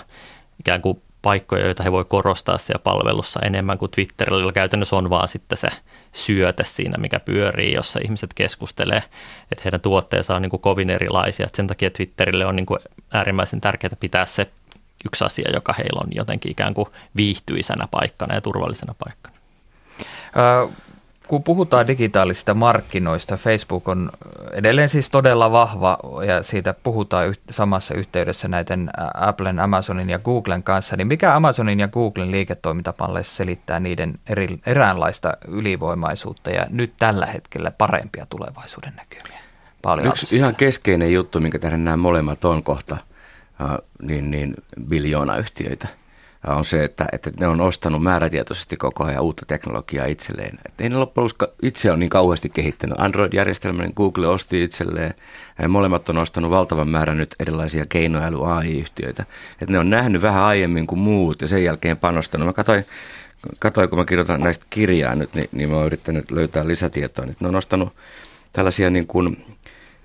ikään 0.59 0.81
kuin 0.81 1.01
paikkoja, 1.21 1.65
joita 1.65 1.83
he 1.83 1.91
voi 1.91 2.05
korostaa 2.05 2.57
siellä 2.57 2.81
palvelussa 2.83 3.39
enemmän 3.39 3.77
kuin 3.77 3.91
Twitterillä. 3.91 4.51
Käytännössä 4.51 4.95
on 4.95 5.09
vaan 5.09 5.27
sitten 5.27 5.57
se 5.57 5.67
syöte 6.13 6.63
siinä, 6.63 6.97
mikä 6.97 7.19
pyörii, 7.19 7.73
jossa 7.73 7.99
ihmiset 8.03 8.33
keskustelee, 8.33 9.03
että 9.51 9.61
heidän 9.63 9.81
tuotteensa 9.81 10.35
on 10.35 10.41
niin 10.41 10.49
kuin 10.49 10.61
kovin 10.61 10.89
erilaisia. 10.89 11.45
Että 11.45 11.57
sen 11.57 11.67
takia 11.67 11.91
Twitterille 11.91 12.45
on 12.45 12.55
niin 12.55 12.65
kuin 12.65 12.79
äärimmäisen 13.13 13.61
tärkeää 13.61 13.97
pitää 13.99 14.25
se 14.25 14.47
yksi 15.05 15.25
asia, 15.25 15.51
joka 15.53 15.73
heillä 15.73 16.01
on 16.03 16.07
jotenkin 16.11 16.51
ikään 16.51 16.73
kuin 16.73 16.89
viihtyisänä 17.15 17.87
paikkana 17.91 18.35
ja 18.35 18.41
turvallisena 18.41 18.95
paikkana 19.05 19.37
kun 21.27 21.43
puhutaan 21.43 21.87
digitaalisista 21.87 22.53
markkinoista, 22.53 23.37
Facebook 23.37 23.87
on 23.87 24.09
edelleen 24.51 24.89
siis 24.89 25.09
todella 25.09 25.51
vahva 25.51 25.97
ja 26.27 26.43
siitä 26.43 26.73
puhutaan 26.83 27.35
samassa 27.51 27.93
yhteydessä 27.93 28.47
näiden 28.47 28.89
Applen, 29.13 29.59
Amazonin 29.59 30.09
ja 30.09 30.19
Googlen 30.19 30.63
kanssa, 30.63 30.97
niin 30.97 31.07
mikä 31.07 31.35
Amazonin 31.35 31.79
ja 31.79 31.87
Googlen 31.87 32.31
liiketoimintamalleissa 32.31 33.35
selittää 33.35 33.79
niiden 33.79 34.19
eri, 34.29 34.47
eräänlaista 34.65 35.33
ylivoimaisuutta 35.47 36.49
ja 36.49 36.67
nyt 36.69 36.93
tällä 36.99 37.25
hetkellä 37.25 37.71
parempia 37.71 38.25
tulevaisuuden 38.29 38.93
näkymiä? 38.95 39.39
Paljon 39.81 40.07
Yksi 40.07 40.37
ihan 40.37 40.55
keskeinen 40.55 41.13
juttu, 41.13 41.39
minkä 41.39 41.59
tähän 41.59 41.83
nämä 41.83 41.97
molemmat 41.97 42.45
on 42.45 42.63
kohta, 42.63 42.97
niin, 44.01 44.31
niin 44.31 44.55
biljoonayhtiöitä– 44.89 45.87
on 46.55 46.65
se, 46.65 46.83
että, 46.83 47.05
että 47.11 47.31
ne 47.39 47.47
on 47.47 47.61
ostanut 47.61 48.03
määrätietoisesti 48.03 48.77
koko 48.77 49.03
ajan 49.03 49.23
uutta 49.23 49.45
teknologiaa 49.45 50.05
itselleen. 50.05 50.59
Että 50.65 50.83
ei 50.83 50.89
ne 50.89 50.97
loppujen 50.97 51.29
itse 51.61 51.91
ole 51.91 51.99
niin 51.99 52.09
kauheasti 52.09 52.49
kehittänyt. 52.49 52.99
Android-järjestelmän 52.99 53.85
niin 53.85 53.93
Google 53.95 54.27
osti 54.27 54.63
itselleen. 54.63 55.13
Molemmat 55.67 56.09
on 56.09 56.17
ostanut 56.17 56.51
valtavan 56.51 56.89
määrän 56.89 57.17
nyt 57.17 57.35
erilaisia 57.39 57.85
keinoäly 57.89 58.51
AI-yhtiöitä. 58.51 59.25
Että 59.51 59.71
ne 59.71 59.79
on 59.79 59.89
nähnyt 59.89 60.21
vähän 60.21 60.43
aiemmin 60.43 60.87
kuin 60.87 60.99
muut 60.99 61.41
ja 61.41 61.47
sen 61.47 61.63
jälkeen 61.63 61.97
panostanut. 61.97 62.45
Mä 62.45 62.53
katsoin, 62.53 62.85
katsoin 63.59 63.89
kun 63.89 63.99
mä 63.99 64.05
kirjoitan 64.05 64.41
näistä 64.41 64.65
kirjaa 64.69 65.15
nyt, 65.15 65.33
niin, 65.33 65.49
niin 65.51 65.69
mä 65.69 65.75
oon 65.75 65.85
yrittänyt 65.85 66.31
löytää 66.31 66.67
lisätietoa. 66.67 67.25
Niin 67.25 67.37
ne 67.39 67.47
on 67.47 67.55
ostanut 67.55 67.93
tällaisia 68.53 68.89
niin 68.89 69.07
kuin 69.07 69.45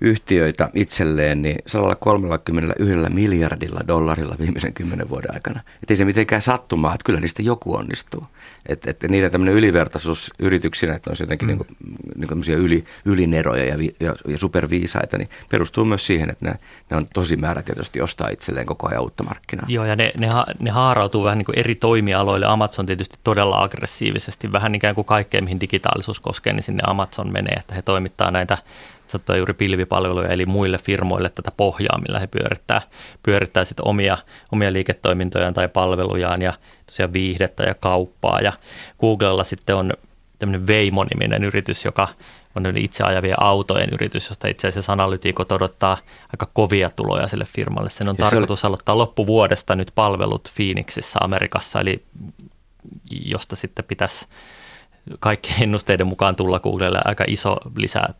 yhtiöitä 0.03 0.69
itselleen 0.73 1.41
niin 1.41 1.57
131 1.67 2.93
miljardilla 3.09 3.79
dollarilla 3.87 4.35
viimeisen 4.39 4.73
kymmenen 4.73 5.09
vuoden 5.09 5.33
aikana. 5.33 5.59
Että 5.59 5.93
ei 5.93 5.97
se 5.97 6.05
mitenkään 6.05 6.41
sattumaa, 6.41 6.93
että 6.93 7.05
kyllä 7.05 7.19
niistä 7.19 7.41
joku 7.41 7.75
onnistuu. 7.75 8.27
Että, 8.65 8.89
että 8.89 9.07
niiden 9.07 9.31
tämmöinen 9.31 9.55
ylivertaisuus 9.55 10.31
yrityksinä, 10.39 10.93
että 10.93 11.09
ne 11.09 11.11
olisi 11.11 11.23
jotenkin 11.23 11.47
mm. 11.47 11.57
niin 12.15 12.27
kuin, 12.27 12.41
niin 12.47 12.57
yli, 12.57 12.83
ylineroja 13.05 13.65
ja, 13.65 13.75
ja, 13.99 14.15
ja 14.27 14.37
superviisaita, 14.37 15.17
niin 15.17 15.29
perustuu 15.49 15.85
myös 15.85 16.05
siihen, 16.05 16.29
että 16.29 16.45
ne, 16.45 16.55
ne 16.89 16.97
on 16.97 17.07
tosi 17.13 17.37
määrätietoisesti 17.37 18.01
ostaa 18.01 18.29
itselleen 18.29 18.65
koko 18.65 18.89
ajan 18.89 19.01
uutta 19.01 19.23
markkinaa. 19.23 19.65
Joo, 19.69 19.85
ja 19.85 19.95
ne, 19.95 20.11
ne, 20.17 20.27
ne 20.59 20.69
haarautuu 20.69 21.23
vähän 21.23 21.37
niin 21.37 21.45
kuin 21.45 21.59
eri 21.59 21.75
toimialoille. 21.75 22.45
Amazon 22.45 22.85
tietysti 22.85 23.17
todella 23.23 23.63
aggressiivisesti, 23.63 24.51
vähän 24.51 24.75
ikään 24.75 24.95
kuin 24.95 25.05
kaikkeen, 25.05 25.43
mihin 25.43 25.59
digitaalisuus 25.59 26.19
koskee, 26.19 26.53
niin 26.53 26.63
sinne 26.63 26.83
Amazon 26.87 27.31
menee, 27.31 27.55
että 27.55 27.75
he 27.75 27.81
toimittaa 27.81 28.31
näitä 28.31 28.57
sanottuja 29.13 29.37
juuri 29.37 29.53
pilvipalveluja, 29.53 30.29
eli 30.29 30.45
muille 30.45 30.77
firmoille 30.77 31.29
tätä 31.29 31.51
pohjaa, 31.57 32.01
millä 32.07 32.19
he 32.19 32.27
pyörittää, 32.27 32.81
pyörittää 33.23 33.65
sit 33.65 33.79
omia, 33.79 34.17
omia 34.51 34.73
liiketoimintojaan 34.73 35.53
tai 35.53 35.67
palvelujaan 35.67 36.41
ja 36.41 36.53
tosiaan 36.85 37.13
viihdettä 37.13 37.63
ja 37.63 37.75
kauppaa. 37.75 38.39
Ja 38.39 38.53
Googlella 38.99 39.43
sitten 39.43 39.75
on 39.75 39.93
tämmöinen 40.39 40.67
Veimo-niminen 40.67 41.43
yritys, 41.43 41.85
joka 41.85 42.07
on 42.55 42.77
itse 42.77 43.03
ajavia 43.03 43.35
autojen 43.39 43.89
yritys, 43.91 44.29
josta 44.29 44.47
itse 44.47 44.67
asiassa 44.67 44.93
analytiikot 44.93 45.51
odottaa 45.51 45.97
aika 46.33 46.47
kovia 46.53 46.89
tuloja 46.89 47.27
sille 47.27 47.45
firmalle. 47.45 47.89
Sen 47.89 48.09
on 48.09 48.15
ja 48.19 48.25
tarkoitus 48.25 48.61
se 48.61 48.67
oli... 48.67 48.71
aloittaa 48.71 48.97
loppuvuodesta 48.97 49.75
nyt 49.75 49.91
palvelut 49.95 50.51
Phoenixissa 50.55 51.19
Amerikassa, 51.23 51.79
eli 51.79 52.03
josta 53.09 53.55
sitten 53.55 53.85
pitäisi 53.85 54.25
kaikkien 55.19 55.63
ennusteiden 55.63 56.07
mukaan 56.07 56.35
tulla 56.35 56.59
Googlelle 56.59 56.99
aika 57.05 57.23
iso 57.27 57.57
lisää 57.75 58.13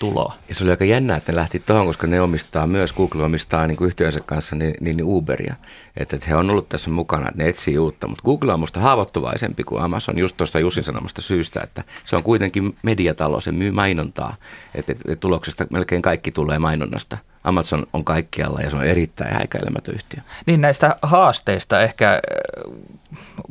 tuloa. 0.00 0.34
Ja 0.48 0.54
se 0.54 0.64
oli 0.64 0.70
aika 0.70 0.84
jännä, 0.84 1.16
että 1.16 1.32
ne 1.32 1.36
lähti 1.36 1.58
tuohon, 1.58 1.86
koska 1.86 2.06
ne 2.06 2.20
omistaa 2.20 2.66
myös, 2.66 2.92
Google 2.92 3.22
omistaa 3.22 3.66
niin 3.66 3.76
kuin 3.76 3.86
yhtiönsä 3.86 4.20
kanssa 4.26 4.56
niin, 4.56 4.74
niin, 4.80 4.96
niin 4.96 5.06
Uberia. 5.06 5.54
Että, 5.96 6.16
että 6.16 6.28
he 6.28 6.36
on 6.36 6.50
ollut 6.50 6.68
tässä 6.68 6.90
mukana, 6.90 7.28
että 7.28 7.42
ne 7.42 7.48
etsii 7.48 7.78
uutta. 7.78 8.08
Mutta 8.08 8.22
Google 8.24 8.52
on 8.52 8.60
musta 8.60 8.80
haavoittuvaisempi 8.80 9.64
kuin 9.64 9.82
Amazon 9.82 10.18
just 10.18 10.36
tuosta 10.36 10.60
Jussin 10.60 10.84
sanomasta 10.84 11.22
syystä, 11.22 11.60
että 11.62 11.84
se 12.04 12.16
on 12.16 12.22
kuitenkin 12.22 12.76
mediatalo, 12.82 13.40
se 13.40 13.52
myy 13.52 13.70
mainontaa. 13.70 14.36
Että, 14.74 14.92
että 14.92 15.16
tuloksesta 15.16 15.66
melkein 15.70 16.02
kaikki 16.02 16.30
tulee 16.30 16.58
mainonnasta. 16.58 17.18
Amazon 17.44 17.86
on 17.92 18.04
kaikkialla 18.04 18.60
ja 18.60 18.70
se 18.70 18.76
on 18.76 18.84
erittäin 18.84 19.34
häikäilemätön 19.34 19.94
yhtiö. 19.94 20.20
Niin 20.46 20.60
näistä 20.60 20.96
haasteista 21.02 21.80
ehkä 21.80 22.20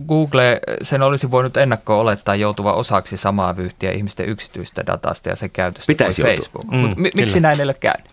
Google, 0.08 0.60
sen 0.82 1.02
olisi 1.02 1.32
voinut 1.32 1.58
ennakko 1.58 2.00
olettaa 2.00 2.36
joutuva 2.36 2.74
osaksi 2.74 3.18
samaa 3.18 3.58
vyyhtiä 3.58 3.92
ihmisten 3.92 4.30
yksityistä 4.30 4.86
datasta 4.86 5.30
ja 5.30 5.36
sen 5.36 5.50
käytöstä 5.50 5.88
Pitäisi 5.88 6.22
kuin 6.22 6.36
Facebook. 6.36 6.66
Mm, 6.72 6.78
Mut 6.78 6.98
mi- 6.98 7.12
miksi 7.16 7.40
näin 7.40 7.60
ei 7.60 7.64
ole 7.64 7.74
käynyt? 7.74 8.08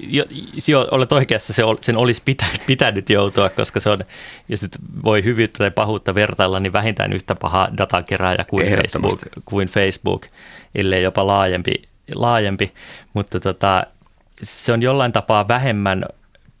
Jo, 0.00 0.24
jo, 0.68 0.88
olet 0.90 1.12
oikeassa, 1.12 1.52
se, 1.52 1.62
sen 1.80 1.96
olisi 1.96 2.22
pitä, 2.24 2.44
pitänyt 2.66 3.10
joutua, 3.10 3.50
koska 3.50 3.80
se 3.80 3.90
on, 3.90 3.98
ja 4.48 4.56
sit 4.56 4.76
voi 5.04 5.24
hyvyyttä 5.24 5.58
tai 5.58 5.70
pahuutta 5.70 6.14
vertailla, 6.14 6.60
niin 6.60 6.72
vähintään 6.72 7.12
yhtä 7.12 7.34
paha 7.34 7.68
datakerääjä 7.76 8.44
kuin 8.48 8.66
Facebook, 8.66 9.20
kuin 9.44 9.68
Facebook, 9.68 10.26
ellei 10.74 11.02
jopa 11.02 11.26
laajempi, 11.26 11.74
laajempi. 12.14 12.72
mutta 13.14 13.40
tota, 13.40 13.86
se 14.42 14.72
on 14.72 14.82
jollain 14.82 15.12
tapaa 15.12 15.48
vähemmän 15.48 16.04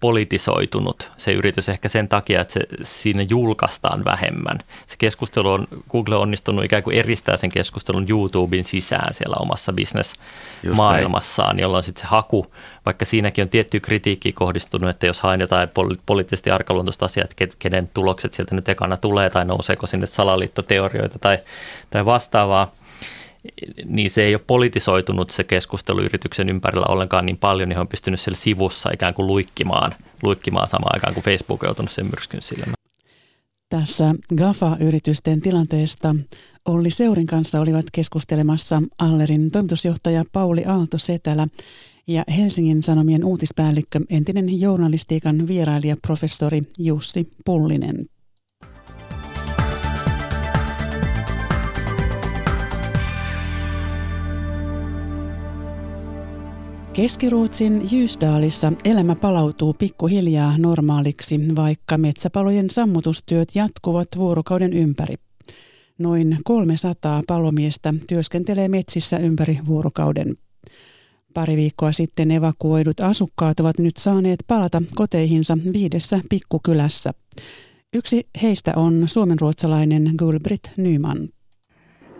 politisoitunut 0.00 1.10
se 1.18 1.32
yritys 1.32 1.68
ehkä 1.68 1.88
sen 1.88 2.08
takia, 2.08 2.40
että 2.40 2.54
se, 2.54 2.60
siinä 2.82 3.22
julkaistaan 3.22 4.04
vähemmän. 4.04 4.58
Se 4.86 4.96
keskustelu 4.98 5.50
on, 5.50 5.66
Google 5.90 6.16
on 6.16 6.22
onnistunut 6.22 6.64
ikään 6.64 6.82
kuin 6.82 6.96
eristää 6.96 7.36
sen 7.36 7.50
keskustelun 7.50 8.06
YouTuben 8.08 8.64
sisään 8.64 9.14
siellä 9.14 9.36
omassa 9.40 9.72
bisnesmaailmassaan, 9.72 11.58
jolloin 11.58 11.84
sitten 11.84 12.00
se 12.00 12.06
haku, 12.06 12.46
vaikka 12.86 13.04
siinäkin 13.04 13.42
on 13.42 13.48
tietty 13.48 13.80
kritiikki 13.80 14.32
kohdistunut, 14.32 14.90
että 14.90 15.06
jos 15.06 15.20
haen 15.20 15.40
jotain 15.40 15.68
poli- 15.68 16.00
poliittisesti 16.06 16.50
arkaluontoista 16.50 17.04
asiaa, 17.04 17.26
että 17.30 17.56
kenen 17.58 17.90
tulokset 17.94 18.32
sieltä 18.32 18.54
nyt 18.54 18.68
ekana 18.68 18.96
tulee 18.96 19.30
tai 19.30 19.44
nouseeko 19.44 19.86
sinne 19.86 20.06
salaliittoteorioita 20.06 21.18
tai, 21.18 21.38
tai 21.90 22.04
vastaavaa, 22.04 22.72
niin 23.84 24.10
se 24.10 24.22
ei 24.22 24.34
ole 24.34 24.42
politisoitunut 24.46 25.30
se 25.30 25.44
keskustelu 25.44 26.00
yrityksen 26.00 26.48
ympärillä 26.48 26.86
ollenkaan 26.86 27.26
niin 27.26 27.38
paljon, 27.38 27.68
niin 27.68 27.76
he 27.76 27.80
on 27.80 27.88
pystynyt 27.88 28.20
siellä 28.20 28.36
sivussa 28.36 28.90
ikään 28.94 29.14
kuin 29.14 29.26
luikkimaan, 29.26 29.92
luikkimaan 30.22 30.68
samaan 30.68 30.94
aikaan, 30.94 31.14
kuin 31.14 31.24
Facebook 31.24 31.62
on 31.62 31.66
joutunut 31.66 31.90
sen 31.90 32.06
myrskyn 32.06 32.42
silmään. 32.42 32.74
Tässä 33.68 34.14
GAFA-yritysten 34.36 35.40
tilanteesta 35.40 36.16
Olli 36.64 36.90
Seurin 36.90 37.26
kanssa 37.26 37.60
olivat 37.60 37.86
keskustelemassa 37.92 38.82
Allerin 38.98 39.50
toimitusjohtaja 39.50 40.24
Pauli 40.32 40.64
Aalto-Setälä 40.64 41.48
ja 42.06 42.24
Helsingin 42.36 42.82
Sanomien 42.82 43.24
uutispäällikkö, 43.24 44.00
entinen 44.10 44.60
journalistiikan 44.60 45.46
vierailija 45.46 45.96
professori 46.06 46.62
Jussi 46.78 47.28
Pullinen. 47.44 48.06
Keskiruotsin 56.92 57.82
Jysdaalissa 57.92 58.72
elämä 58.84 59.14
palautuu 59.14 59.74
pikkuhiljaa 59.78 60.58
normaaliksi, 60.58 61.40
vaikka 61.56 61.98
metsäpalojen 61.98 62.70
sammutustyöt 62.70 63.48
jatkuvat 63.54 64.08
vuorokauden 64.16 64.72
ympäri. 64.72 65.14
Noin 65.98 66.38
300 66.44 67.22
palomiestä 67.26 67.94
työskentelee 68.08 68.68
metsissä 68.68 69.18
ympäri 69.18 69.58
vuorokauden. 69.66 70.36
Pari 71.34 71.56
viikkoa 71.56 71.92
sitten 71.92 72.30
evakuoidut 72.30 73.00
asukkaat 73.00 73.60
ovat 73.60 73.78
nyt 73.78 73.96
saaneet 73.96 74.44
palata 74.46 74.82
koteihinsa 74.94 75.58
viidessä 75.72 76.20
pikkukylässä. 76.30 77.10
Yksi 77.92 78.26
heistä 78.42 78.72
on 78.76 79.02
suomenruotsalainen 79.06 80.14
Gulbrit 80.18 80.72
Nyman. 80.76 81.28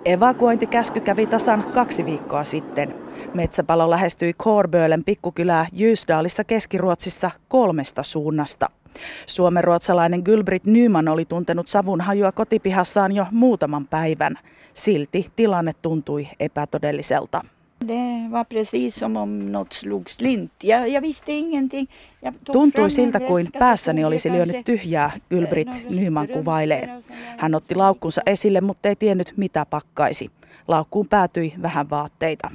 Evakuointikäsky 0.04 1.00
kävi 1.00 1.26
tasan 1.26 1.64
kaksi 1.74 2.04
viikkoa 2.04 2.44
sitten. 2.44 2.94
Metsäpalo 3.34 3.90
lähestyi 3.90 4.32
Korbölen 4.32 5.04
pikkukylää 5.04 5.66
Jysdaalissa 5.72 6.44
Keski-Ruotsissa 6.44 7.30
kolmesta 7.48 8.02
suunnasta. 8.02 8.70
Suomenruotsalainen 9.26 10.22
Gulbrit 10.24 10.64
Nyman 10.64 11.08
oli 11.08 11.24
tuntenut 11.24 11.68
savun 11.68 12.00
hajua 12.00 12.32
kotipihassaan 12.32 13.12
jo 13.12 13.26
muutaman 13.30 13.86
päivän. 13.86 14.34
Silti 14.74 15.26
tilanne 15.36 15.72
tuntui 15.82 16.28
epätodelliselta. 16.40 17.40
Det 17.86 18.28
var 18.30 18.44
precis 18.44 18.94
som 18.94 19.16
om 19.16 19.52
något 19.52 19.72
slog 19.72 20.10
slint. 20.10 20.52
Jag, 20.62 20.88
jag 20.88 21.00
visste 21.00 21.32
ingenting. 21.32 21.88
Jag 22.22 22.34
Tuntui 22.52 22.90
siltä 22.90 23.20
kuin 23.20 23.52
päässäni 23.58 24.04
olisi 24.04 24.32
lyönyt 24.32 24.64
tyhjää, 24.64 25.10
Ylbrit 25.30 25.68
Nyman 25.90 26.28
kuvailee. 26.28 27.02
Hän 27.38 27.54
otti 27.54 27.74
laukkunsa 27.74 28.22
esille, 28.26 28.60
mutta 28.60 28.88
ei 28.88 28.96
tiennyt 28.96 29.32
mitä 29.36 29.66
pakkaisi. 29.70 30.30
Laukkuun 30.68 31.08
päätyi 31.08 31.54
vähän 31.62 31.90
vaatteita. 31.90 32.50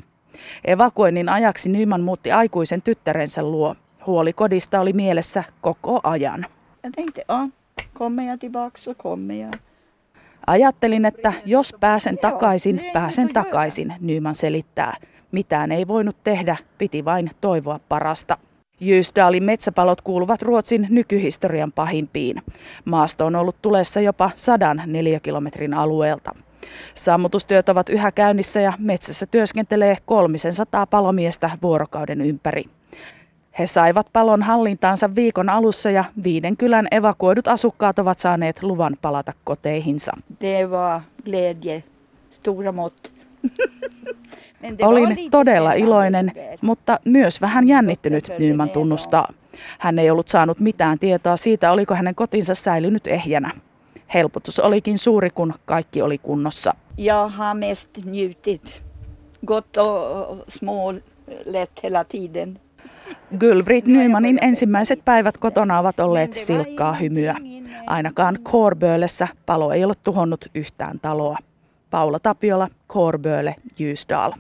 Evakuoinnin 0.65 1.29
ajaksi 1.29 1.69
Nyman 1.69 2.01
muutti 2.01 2.31
aikuisen 2.31 2.81
tyttärensä 2.81 3.43
luo. 3.43 3.75
Huoli 4.05 4.33
kodista 4.33 4.79
oli 4.79 4.93
mielessä 4.93 5.43
koko 5.61 5.99
ajan. 6.03 6.45
Jag 6.83 6.93
tänkte, 6.95 7.25
ja, 7.29 7.47
kommer 7.93 8.23
jag 8.23 8.39
tillbaka 8.39 8.77
så 8.77 8.93
kommer 8.93 9.35
jag. 9.35 9.53
Ajattelin, 10.47 11.05
että 11.05 11.33
jos 11.45 11.75
pääsen 11.79 12.17
takaisin, 12.17 12.81
pääsen 12.93 13.27
takaisin, 13.33 13.93
Nyman 13.99 14.35
selittää. 14.35 14.97
Mitään 15.35 15.71
ei 15.71 15.87
voinut 15.87 16.17
tehdä, 16.23 16.57
piti 16.77 17.05
vain 17.05 17.31
toivoa 17.41 17.79
parasta. 17.89 18.37
Jysdalin 18.79 19.43
metsäpalot 19.43 20.01
kuuluvat 20.01 20.41
Ruotsin 20.41 20.87
nykyhistorian 20.89 21.71
pahimpiin. 21.71 22.41
Maasto 22.85 23.25
on 23.25 23.35
ollut 23.35 23.55
tulessa 23.61 24.01
jopa 24.01 24.31
sadan 24.35 24.83
neliökilometrin 24.85 25.73
alueelta. 25.73 26.31
Sammutustyöt 26.93 27.69
ovat 27.69 27.89
yhä 27.89 28.11
käynnissä 28.11 28.61
ja 28.61 28.73
metsässä 28.77 29.25
työskentelee 29.25 29.97
kolmisen 30.05 30.53
sataa 30.53 30.85
palomiestä 30.85 31.49
vuorokauden 31.61 32.21
ympäri. 32.21 32.63
He 33.59 33.67
saivat 33.67 34.07
palon 34.13 34.43
hallintaansa 34.43 35.15
viikon 35.15 35.49
alussa 35.49 35.91
ja 35.91 36.03
viiden 36.23 36.57
kylän 36.57 36.87
evakuoidut 36.91 37.47
asukkaat 37.47 37.99
ovat 37.99 38.19
saaneet 38.19 38.63
luvan 38.63 38.97
palata 39.01 39.33
koteihinsa. 39.43 40.11
Det 40.41 40.71
var 40.71 41.01
glädje, 41.25 41.83
stora 42.31 42.71
mått. 42.71 43.11
Olin 44.81 45.31
todella 45.31 45.73
iloinen, 45.73 46.31
mutta 46.61 46.99
myös 47.05 47.41
vähän 47.41 47.67
jännittynyt, 47.67 48.31
Nyman 48.39 48.69
tunnustaa. 48.69 49.27
Hän 49.79 49.99
ei 49.99 50.09
ollut 50.09 50.27
saanut 50.27 50.59
mitään 50.59 50.99
tietoa 50.99 51.37
siitä, 51.37 51.71
oliko 51.71 51.95
hänen 51.95 52.15
kotinsa 52.15 52.55
säilynyt 52.55 53.07
ehjänä. 53.07 53.51
Helpotus 54.13 54.59
olikin 54.59 54.99
suuri, 54.99 55.29
kun 55.29 55.53
kaikki 55.65 56.01
oli 56.01 56.17
kunnossa. 56.17 56.73
Jag 56.97 57.29
har 57.29 57.55
mest 57.55 57.89
njutit. 58.05 58.81
Gott 59.45 59.77
och 59.77 60.39
små 60.47 60.93
lätt 61.45 61.83
hela 61.83 62.03
tiden. 62.03 62.59
Gulbrit 63.39 63.85
Nymanin 63.85 64.39
ensimmäiset 64.41 64.99
päivät 65.05 65.37
kotona 65.37 65.79
ovat 65.79 65.99
olleet 65.99 66.33
silkkaa 66.33 66.93
hymyä. 66.93 67.35
Ainakaan 67.87 68.37
Korböölessä 68.43 69.27
palo 69.45 69.71
ei 69.71 69.85
ole 69.85 69.93
tuhonnut 70.03 70.45
yhtään 70.55 70.99
taloa. 71.01 71.37
Paula 71.89 72.19
Tapiola, 72.19 72.67
Korböle, 72.87 73.55
Jysdal. 73.79 74.31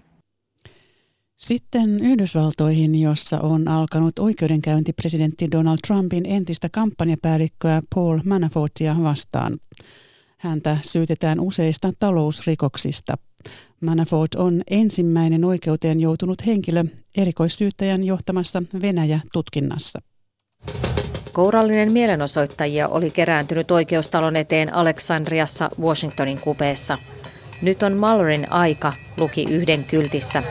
Sitten 1.37 1.99
Yhdysvaltoihin, 1.99 2.95
jossa 2.95 3.39
on 3.39 3.67
alkanut 3.67 4.19
oikeudenkäynti 4.19 4.93
presidentti 4.93 5.51
Donald 5.51 5.77
Trumpin 5.87 6.25
entistä 6.25 6.69
kampanjapäällikköä 6.71 7.81
Paul 7.95 8.19
Manafortia 8.25 8.95
vastaan. 9.03 9.57
Häntä 10.37 10.77
syytetään 10.81 11.39
useista 11.39 11.91
talousrikoksista. 11.99 13.17
Manafort 13.81 14.35
on 14.35 14.61
ensimmäinen 14.69 15.45
oikeuteen 15.45 15.99
joutunut 15.99 16.45
henkilö 16.45 16.83
erikoissyyttäjän 17.17 18.03
johtamassa 18.03 18.63
Venäjä-tutkinnassa. 18.81 19.99
Kourallinen 21.33 21.91
mielenosoittajia 21.91 22.87
oli 22.87 23.09
kerääntynyt 23.09 23.71
oikeustalon 23.71 24.35
eteen 24.35 24.73
Aleksandriassa 24.73 25.69
Washingtonin 25.81 26.39
kupeessa. 26.39 26.97
Nyt 27.61 27.83
on 27.83 27.93
Mullerin 27.93 28.51
aika, 28.51 28.93
luki 29.17 29.45
yhden 29.49 29.83
kyltissä. 29.83 30.43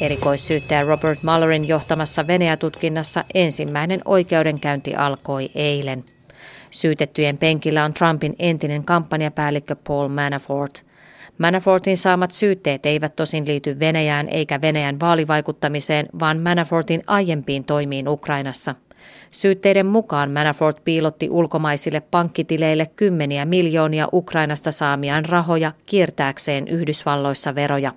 Erikoissyyttäjä 0.00 0.80
Robert 0.80 1.22
Mullerin 1.22 1.68
johtamassa 1.68 2.26
Venäjä-tutkinnassa 2.26 3.24
ensimmäinen 3.34 4.00
oikeudenkäynti 4.04 4.94
alkoi 4.94 5.50
eilen. 5.54 6.04
Syytettyjen 6.70 7.38
penkillä 7.38 7.84
on 7.84 7.94
Trumpin 7.94 8.34
entinen 8.38 8.84
kampanjapäällikkö 8.84 9.76
Paul 9.86 10.08
Manafort. 10.08 10.86
Manafortin 11.38 11.96
saamat 11.96 12.30
syytteet 12.30 12.86
eivät 12.86 13.16
tosin 13.16 13.46
liity 13.46 13.78
Venäjään 13.80 14.28
eikä 14.28 14.60
Venäjän 14.60 15.00
vaalivaikuttamiseen, 15.00 16.06
vaan 16.20 16.38
Manafortin 16.38 17.02
aiempiin 17.06 17.64
toimiin 17.64 18.08
Ukrainassa. 18.08 18.74
Syytteiden 19.30 19.86
mukaan 19.86 20.30
Manafort 20.30 20.84
piilotti 20.84 21.30
ulkomaisille 21.30 22.00
pankkitileille 22.00 22.86
kymmeniä 22.96 23.44
miljoonia 23.44 24.08
Ukrainasta 24.12 24.72
saamiaan 24.72 25.24
rahoja 25.24 25.72
kiertääkseen 25.86 26.68
Yhdysvalloissa 26.68 27.54
veroja. 27.54 27.92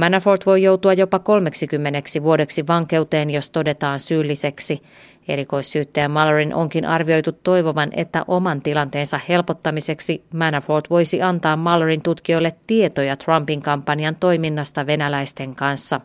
Manafort 0.00 0.46
voi 0.46 0.62
joutua 0.62 0.92
jopa 0.92 1.18
30 1.18 2.22
vuodeksi 2.22 2.66
vankeuteen, 2.66 3.30
jos 3.30 3.50
todetaan 3.50 4.00
syylliseksi. 4.00 4.82
Erikoissyyttäjä 5.28 6.08
Mallorin 6.08 6.54
onkin 6.54 6.84
arvioitu 6.84 7.32
toivovan, 7.32 7.88
että 7.92 8.24
oman 8.28 8.62
tilanteensa 8.62 9.20
helpottamiseksi 9.28 10.24
Manafort 10.34 10.90
voisi 10.90 11.22
antaa 11.22 11.56
Mallorin 11.56 12.02
tutkijoille 12.02 12.52
tietoja 12.66 13.16
Trumpin 13.16 13.62
kampanjan 13.62 14.16
toiminnasta 14.16 14.86
venäläisten 14.86 15.54
kanssa. 15.54 16.00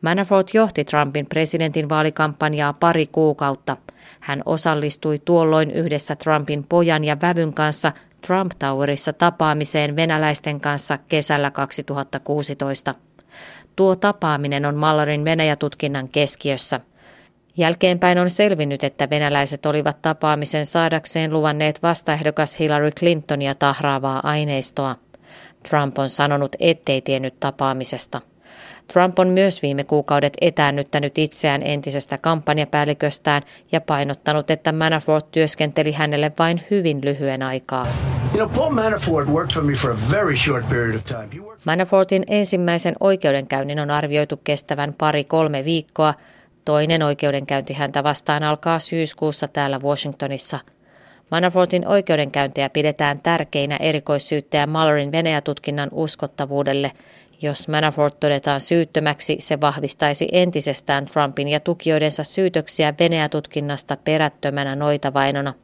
Manafort 0.00 0.54
johti 0.54 0.84
Trumpin 0.84 1.26
presidentin 1.26 1.88
vaalikampanjaa 1.88 2.72
pari 2.72 3.06
kuukautta. 3.06 3.76
Hän 4.20 4.42
osallistui 4.46 5.18
tuolloin 5.24 5.70
yhdessä 5.70 6.16
Trumpin 6.16 6.64
pojan 6.68 7.04
ja 7.04 7.16
vävyn 7.22 7.52
kanssa 7.54 7.92
Trump 8.26 8.52
Towerissa 8.58 9.12
tapaamiseen 9.12 9.96
venäläisten 9.96 10.60
kanssa 10.60 10.98
kesällä 11.08 11.50
2016. 11.50 12.94
Tuo 13.76 13.96
tapaaminen 13.96 14.66
on 14.66 14.74
Mallorin 14.74 15.24
Venäjä-tutkinnan 15.24 16.08
keskiössä. 16.08 16.80
Jälkeenpäin 17.56 18.18
on 18.18 18.30
selvinnyt, 18.30 18.84
että 18.84 19.10
venäläiset 19.10 19.66
olivat 19.66 20.02
tapaamisen 20.02 20.66
saadakseen 20.66 21.32
luvanneet 21.32 21.82
vastaehdokas 21.82 22.58
Hillary 22.58 22.90
Clintonia 22.90 23.54
tahraavaa 23.54 24.20
aineistoa. 24.26 24.96
Trump 25.68 25.98
on 25.98 26.08
sanonut, 26.08 26.56
ettei 26.60 27.00
tiennyt 27.00 27.40
tapaamisesta. 27.40 28.20
Trump 28.92 29.18
on 29.18 29.28
myös 29.28 29.62
viime 29.62 29.84
kuukaudet 29.84 30.32
etäännyttänyt 30.40 31.18
itseään 31.18 31.62
entisestä 31.62 32.18
kampanjapäälliköstään 32.18 33.42
ja 33.72 33.80
painottanut, 33.80 34.50
että 34.50 34.72
Manafort 34.72 35.30
työskenteli 35.30 35.92
hänelle 35.92 36.32
vain 36.38 36.62
hyvin 36.70 37.00
lyhyen 37.04 37.42
aikaa. 37.42 37.86
Manafortin 41.64 42.24
ensimmäisen 42.28 42.94
oikeudenkäynnin 43.00 43.80
on 43.80 43.90
arvioitu 43.90 44.36
kestävän 44.44 44.94
pari-kolme 44.98 45.64
viikkoa. 45.64 46.14
Toinen 46.64 47.02
oikeudenkäynti 47.02 47.72
häntä 47.72 48.04
vastaan 48.04 48.42
alkaa 48.42 48.78
syyskuussa 48.78 49.48
täällä 49.48 49.78
Washingtonissa. 49.78 50.58
Manafortin 51.30 51.88
oikeudenkäyntiä 51.88 52.70
pidetään 52.70 53.18
tärkeinä 53.22 53.76
erikoissyyttäjä 53.76 54.66
Mallorin 54.66 55.12
Venäjä-tutkinnan 55.12 55.88
uskottavuudelle. 55.92 56.92
Jos 57.42 57.68
Manafort 57.68 58.20
todetaan 58.20 58.60
syyttömäksi, 58.60 59.36
se 59.40 59.60
vahvistaisi 59.60 60.28
entisestään 60.32 61.06
Trumpin 61.06 61.48
ja 61.48 61.60
tukijoidensa 61.60 62.24
syytöksiä 62.24 62.94
Venäjä-tutkinnasta 63.00 63.96
perättömänä 64.04 64.76
noitavainona. 64.76 65.54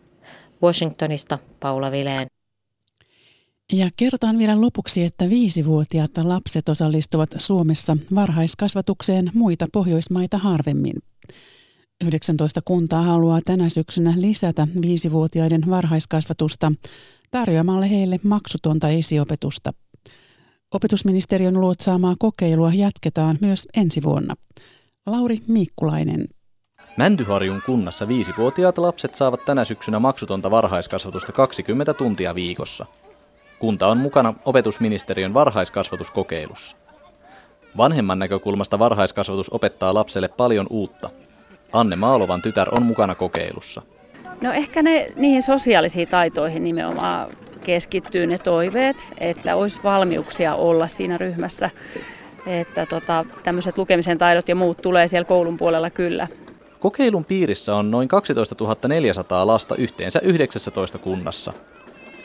Washingtonista 0.62 1.38
Paula 1.60 1.90
Vileen. 1.90 2.41
Ja 3.72 3.90
kerrotaan 3.96 4.38
vielä 4.38 4.60
lopuksi, 4.60 5.04
että 5.04 5.30
viisivuotiaat 5.30 6.10
lapset 6.22 6.68
osallistuvat 6.68 7.34
Suomessa 7.38 7.96
varhaiskasvatukseen 8.14 9.30
muita 9.34 9.66
Pohjoismaita 9.72 10.38
harvemmin. 10.38 10.94
19 12.04 12.60
kuntaa 12.64 13.02
haluaa 13.02 13.40
tänä 13.44 13.68
syksynä 13.68 14.14
lisätä 14.16 14.68
viisivuotiaiden 14.82 15.62
varhaiskasvatusta 15.70 16.72
tarjoamalla 17.30 17.86
heille 17.86 18.20
maksutonta 18.22 18.88
esiopetusta. 18.88 19.72
Opetusministeriön 20.74 21.60
luotsaamaa 21.60 22.14
kokeilua 22.18 22.70
jatketaan 22.74 23.38
myös 23.40 23.68
ensi 23.74 24.02
vuonna. 24.02 24.34
Lauri 25.06 25.42
Miikkulainen. 25.48 26.28
Mäntyharjun 26.96 27.62
kunnassa 27.66 28.08
viisivuotiaat 28.08 28.78
lapset 28.78 29.14
saavat 29.14 29.44
tänä 29.44 29.64
syksynä 29.64 29.98
maksutonta 29.98 30.50
varhaiskasvatusta 30.50 31.32
20 31.32 31.94
tuntia 31.94 32.34
viikossa– 32.34 32.86
Kunta 33.62 33.86
on 33.86 33.98
mukana 33.98 34.34
opetusministeriön 34.44 35.34
varhaiskasvatuskokeilussa. 35.34 36.76
Vanhemman 37.76 38.18
näkökulmasta 38.18 38.78
varhaiskasvatus 38.78 39.50
opettaa 39.50 39.94
lapselle 39.94 40.28
paljon 40.28 40.66
uutta. 40.70 41.10
Anne 41.72 41.96
Maalovan 41.96 42.42
tytär 42.42 42.68
on 42.74 42.82
mukana 42.82 43.14
kokeilussa. 43.14 43.82
No 44.40 44.52
ehkä 44.52 44.82
ne 44.82 45.06
niihin 45.16 45.42
sosiaalisiin 45.42 46.08
taitoihin 46.08 46.64
nimenomaan 46.64 47.30
keskittyy 47.64 48.26
ne 48.26 48.38
toiveet, 48.38 48.96
että 49.18 49.56
olisi 49.56 49.80
valmiuksia 49.84 50.54
olla 50.54 50.86
siinä 50.86 51.16
ryhmässä. 51.16 51.70
Että 52.46 52.86
tota, 52.86 53.24
tämmöiset 53.42 53.78
lukemisen 53.78 54.18
taidot 54.18 54.48
ja 54.48 54.54
muut 54.54 54.82
tulee 54.82 55.08
siellä 55.08 55.24
koulun 55.24 55.56
puolella 55.56 55.90
kyllä. 55.90 56.28
Kokeilun 56.80 57.24
piirissä 57.24 57.74
on 57.74 57.90
noin 57.90 58.08
12 58.08 58.56
400 58.88 59.46
lasta 59.46 59.76
yhteensä 59.76 60.20
19 60.22 60.98
kunnassa. 60.98 61.52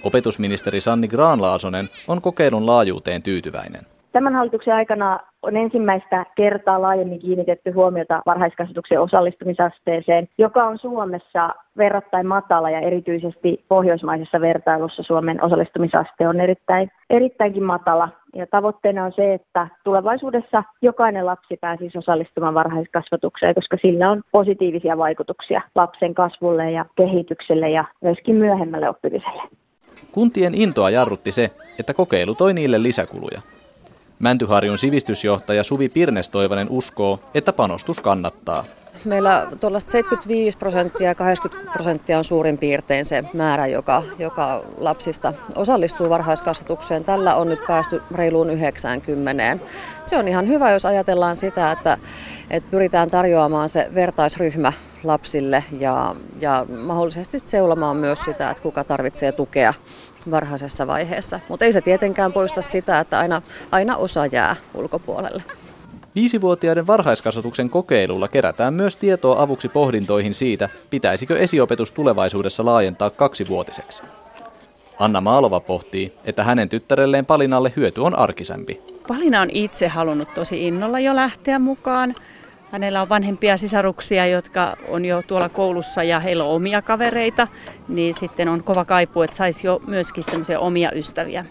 Opetusministeri 0.04 0.82
Sanni 0.82 1.08
Graanlaasonen 1.08 1.90
on 2.08 2.22
kokeilun 2.22 2.66
laajuuteen 2.66 3.24
tyytyväinen. 3.24 3.82
Tämän 4.12 4.36
hallituksen 4.36 4.74
aikana 4.76 5.20
on 5.42 5.58
ensimmäistä 5.58 6.26
kertaa 6.36 6.82
laajemmin 6.82 7.20
kiinnitetty 7.20 7.72
huomiota 7.72 8.22
varhaiskasvatuksen 8.26 9.02
osallistumisasteeseen, 9.02 10.30
joka 10.38 10.64
on 10.64 10.78
Suomessa 10.78 11.50
verrattain 11.78 12.28
matala 12.28 12.70
ja 12.70 12.80
erityisesti 12.80 13.66
pohjoismaisessa 13.68 14.42
vertailussa 14.42 15.04
Suomen 15.04 15.44
osallistumisaste 15.44 16.28
on 16.28 16.40
erittäin, 16.40 16.92
erittäinkin 17.10 17.64
matala. 17.64 18.10
Ja 18.36 18.48
tavoitteena 18.48 19.04
on 19.04 19.12
se, 19.12 19.34
että 19.34 19.68
tulevaisuudessa 19.84 20.64
jokainen 20.82 21.26
lapsi 21.26 21.58
pääsisi 21.62 21.98
osallistumaan 21.98 22.54
varhaiskasvatukseen, 22.54 23.56
koska 23.56 23.78
sillä 23.82 24.12
on 24.12 24.22
positiivisia 24.32 24.98
vaikutuksia 24.98 25.62
lapsen 25.76 26.14
kasvulle 26.14 26.72
ja 26.72 26.86
kehitykselle 26.96 27.70
ja 27.70 27.86
myöskin 28.02 28.36
myöhemmälle 28.36 28.90
oppimiselle. 28.90 29.42
Kuntien 30.12 30.56
intoa 30.56 30.90
jarrutti 30.90 31.32
se, 31.32 31.52
että 31.80 31.94
kokeilu 31.94 32.36
toi 32.36 32.54
niille 32.54 32.84
lisäkuluja. 32.84 33.42
Mäntyharjun 34.20 34.78
sivistysjohtaja 34.78 35.64
Suvi 35.64 35.90
Pirnestoivanen 35.90 36.68
uskoo, 36.70 37.20
että 37.34 37.54
panostus 37.54 38.00
kannattaa. 38.00 38.64
Meillä 39.06 39.48
tuollaista 39.62 39.92
75 39.92 40.58
prosenttia 40.58 41.08
ja 41.08 41.16
80 41.16 41.74
prosenttia 41.74 42.18
on 42.18 42.24
suurin 42.24 42.58
piirtein 42.58 43.06
se 43.06 43.22
määrä, 43.34 43.68
joka, 43.68 44.04
joka 44.20 44.64
lapsista 44.78 45.34
osallistuu 45.56 46.10
varhaiskasvatukseen. 46.10 47.04
Tällä 47.04 47.36
on 47.36 47.50
nyt 47.50 47.60
päästy 47.68 48.02
reiluun 48.12 48.50
90. 48.50 49.58
Se 50.06 50.18
on 50.18 50.28
ihan 50.28 50.48
hyvä, 50.48 50.72
jos 50.72 50.86
ajatellaan 50.86 51.36
sitä, 51.36 51.72
että, 51.72 51.98
että 52.50 52.72
pyritään 52.72 53.10
tarjoamaan 53.10 53.70
se 53.70 53.88
vertaisryhmä 53.94 54.74
lapsille 55.04 55.64
ja, 55.80 56.16
ja 56.40 56.66
mahdollisesti 56.86 57.40
seulomaan 57.40 57.98
myös 57.98 58.20
sitä, 58.20 58.50
että 58.50 58.64
kuka 58.64 58.84
tarvitsee 58.84 59.32
tukea 59.32 59.74
varhaisessa 60.32 60.88
vaiheessa. 60.88 61.40
Mutta 61.50 61.66
ei 61.66 61.72
se 61.72 61.82
tietenkään 61.82 62.34
poista 62.34 62.62
sitä, 62.62 63.00
että 63.00 63.20
aina, 63.20 63.42
aina 63.72 63.98
osa 63.98 64.26
jää 64.26 64.56
ulkopuolelle. 64.74 65.44
Viisivuotiaiden 66.16 66.88
varhaiskasvatuksen 66.88 67.70
kokeilulla 67.70 68.28
kerätään 68.28 68.74
myös 68.74 68.96
tietoa 68.96 69.42
avuksi 69.42 69.70
pohdintoihin 69.70 70.34
siitä, 70.34 70.70
pitäisikö 70.90 71.38
esiopetus 71.38 71.92
tulevaisuudessa 71.92 72.66
laajentaa 72.66 73.10
kaksivuotiseksi. 73.10 74.04
Anna 75.00 75.22
Maalova 75.22 75.60
pohtii, 75.60 76.14
että 76.26 76.44
hänen 76.44 76.70
tyttärelleen 76.70 77.26
Palinalle 77.26 77.74
hyöty 77.76 78.02
on 78.02 78.18
arkisempi. 78.18 78.82
Palina 79.08 79.42
on 79.42 79.50
itse 79.50 79.88
halunnut 79.88 80.34
tosi 80.34 80.68
innolla 80.68 81.00
jo 81.00 81.16
lähteä 81.16 81.60
mukaan. 81.60 82.16
Hänellä 82.72 83.02
on 83.02 83.10
vanhempia 83.10 83.58
sisaruksia, 83.58 84.28
jotka 84.28 84.78
on 84.88 85.06
jo 85.06 85.22
tuolla 85.22 85.50
koulussa 85.50 86.04
ja 86.04 86.20
heillä 86.20 86.44
on 86.44 86.56
omia 86.56 86.82
kavereita, 86.82 87.48
niin 87.88 88.16
sitten 88.20 88.50
on 88.50 88.64
kova 88.64 88.86
kaipu, 88.86 89.22
että 89.22 89.36
saisi 89.36 89.68
jo 89.68 89.82
myöskin 89.88 90.24
semmoisia 90.24 90.60
omia 90.60 90.92
ystäviä. 90.92 91.46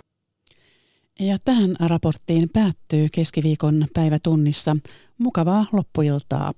Ja 1.21 1.39
tähän 1.45 1.77
raporttiin 1.81 2.49
päättyy 2.53 3.07
keskiviikon 3.13 3.87
päivätunnissa. 3.95 4.77
Mukavaa 5.19 5.67
loppuiltaa. 5.73 6.53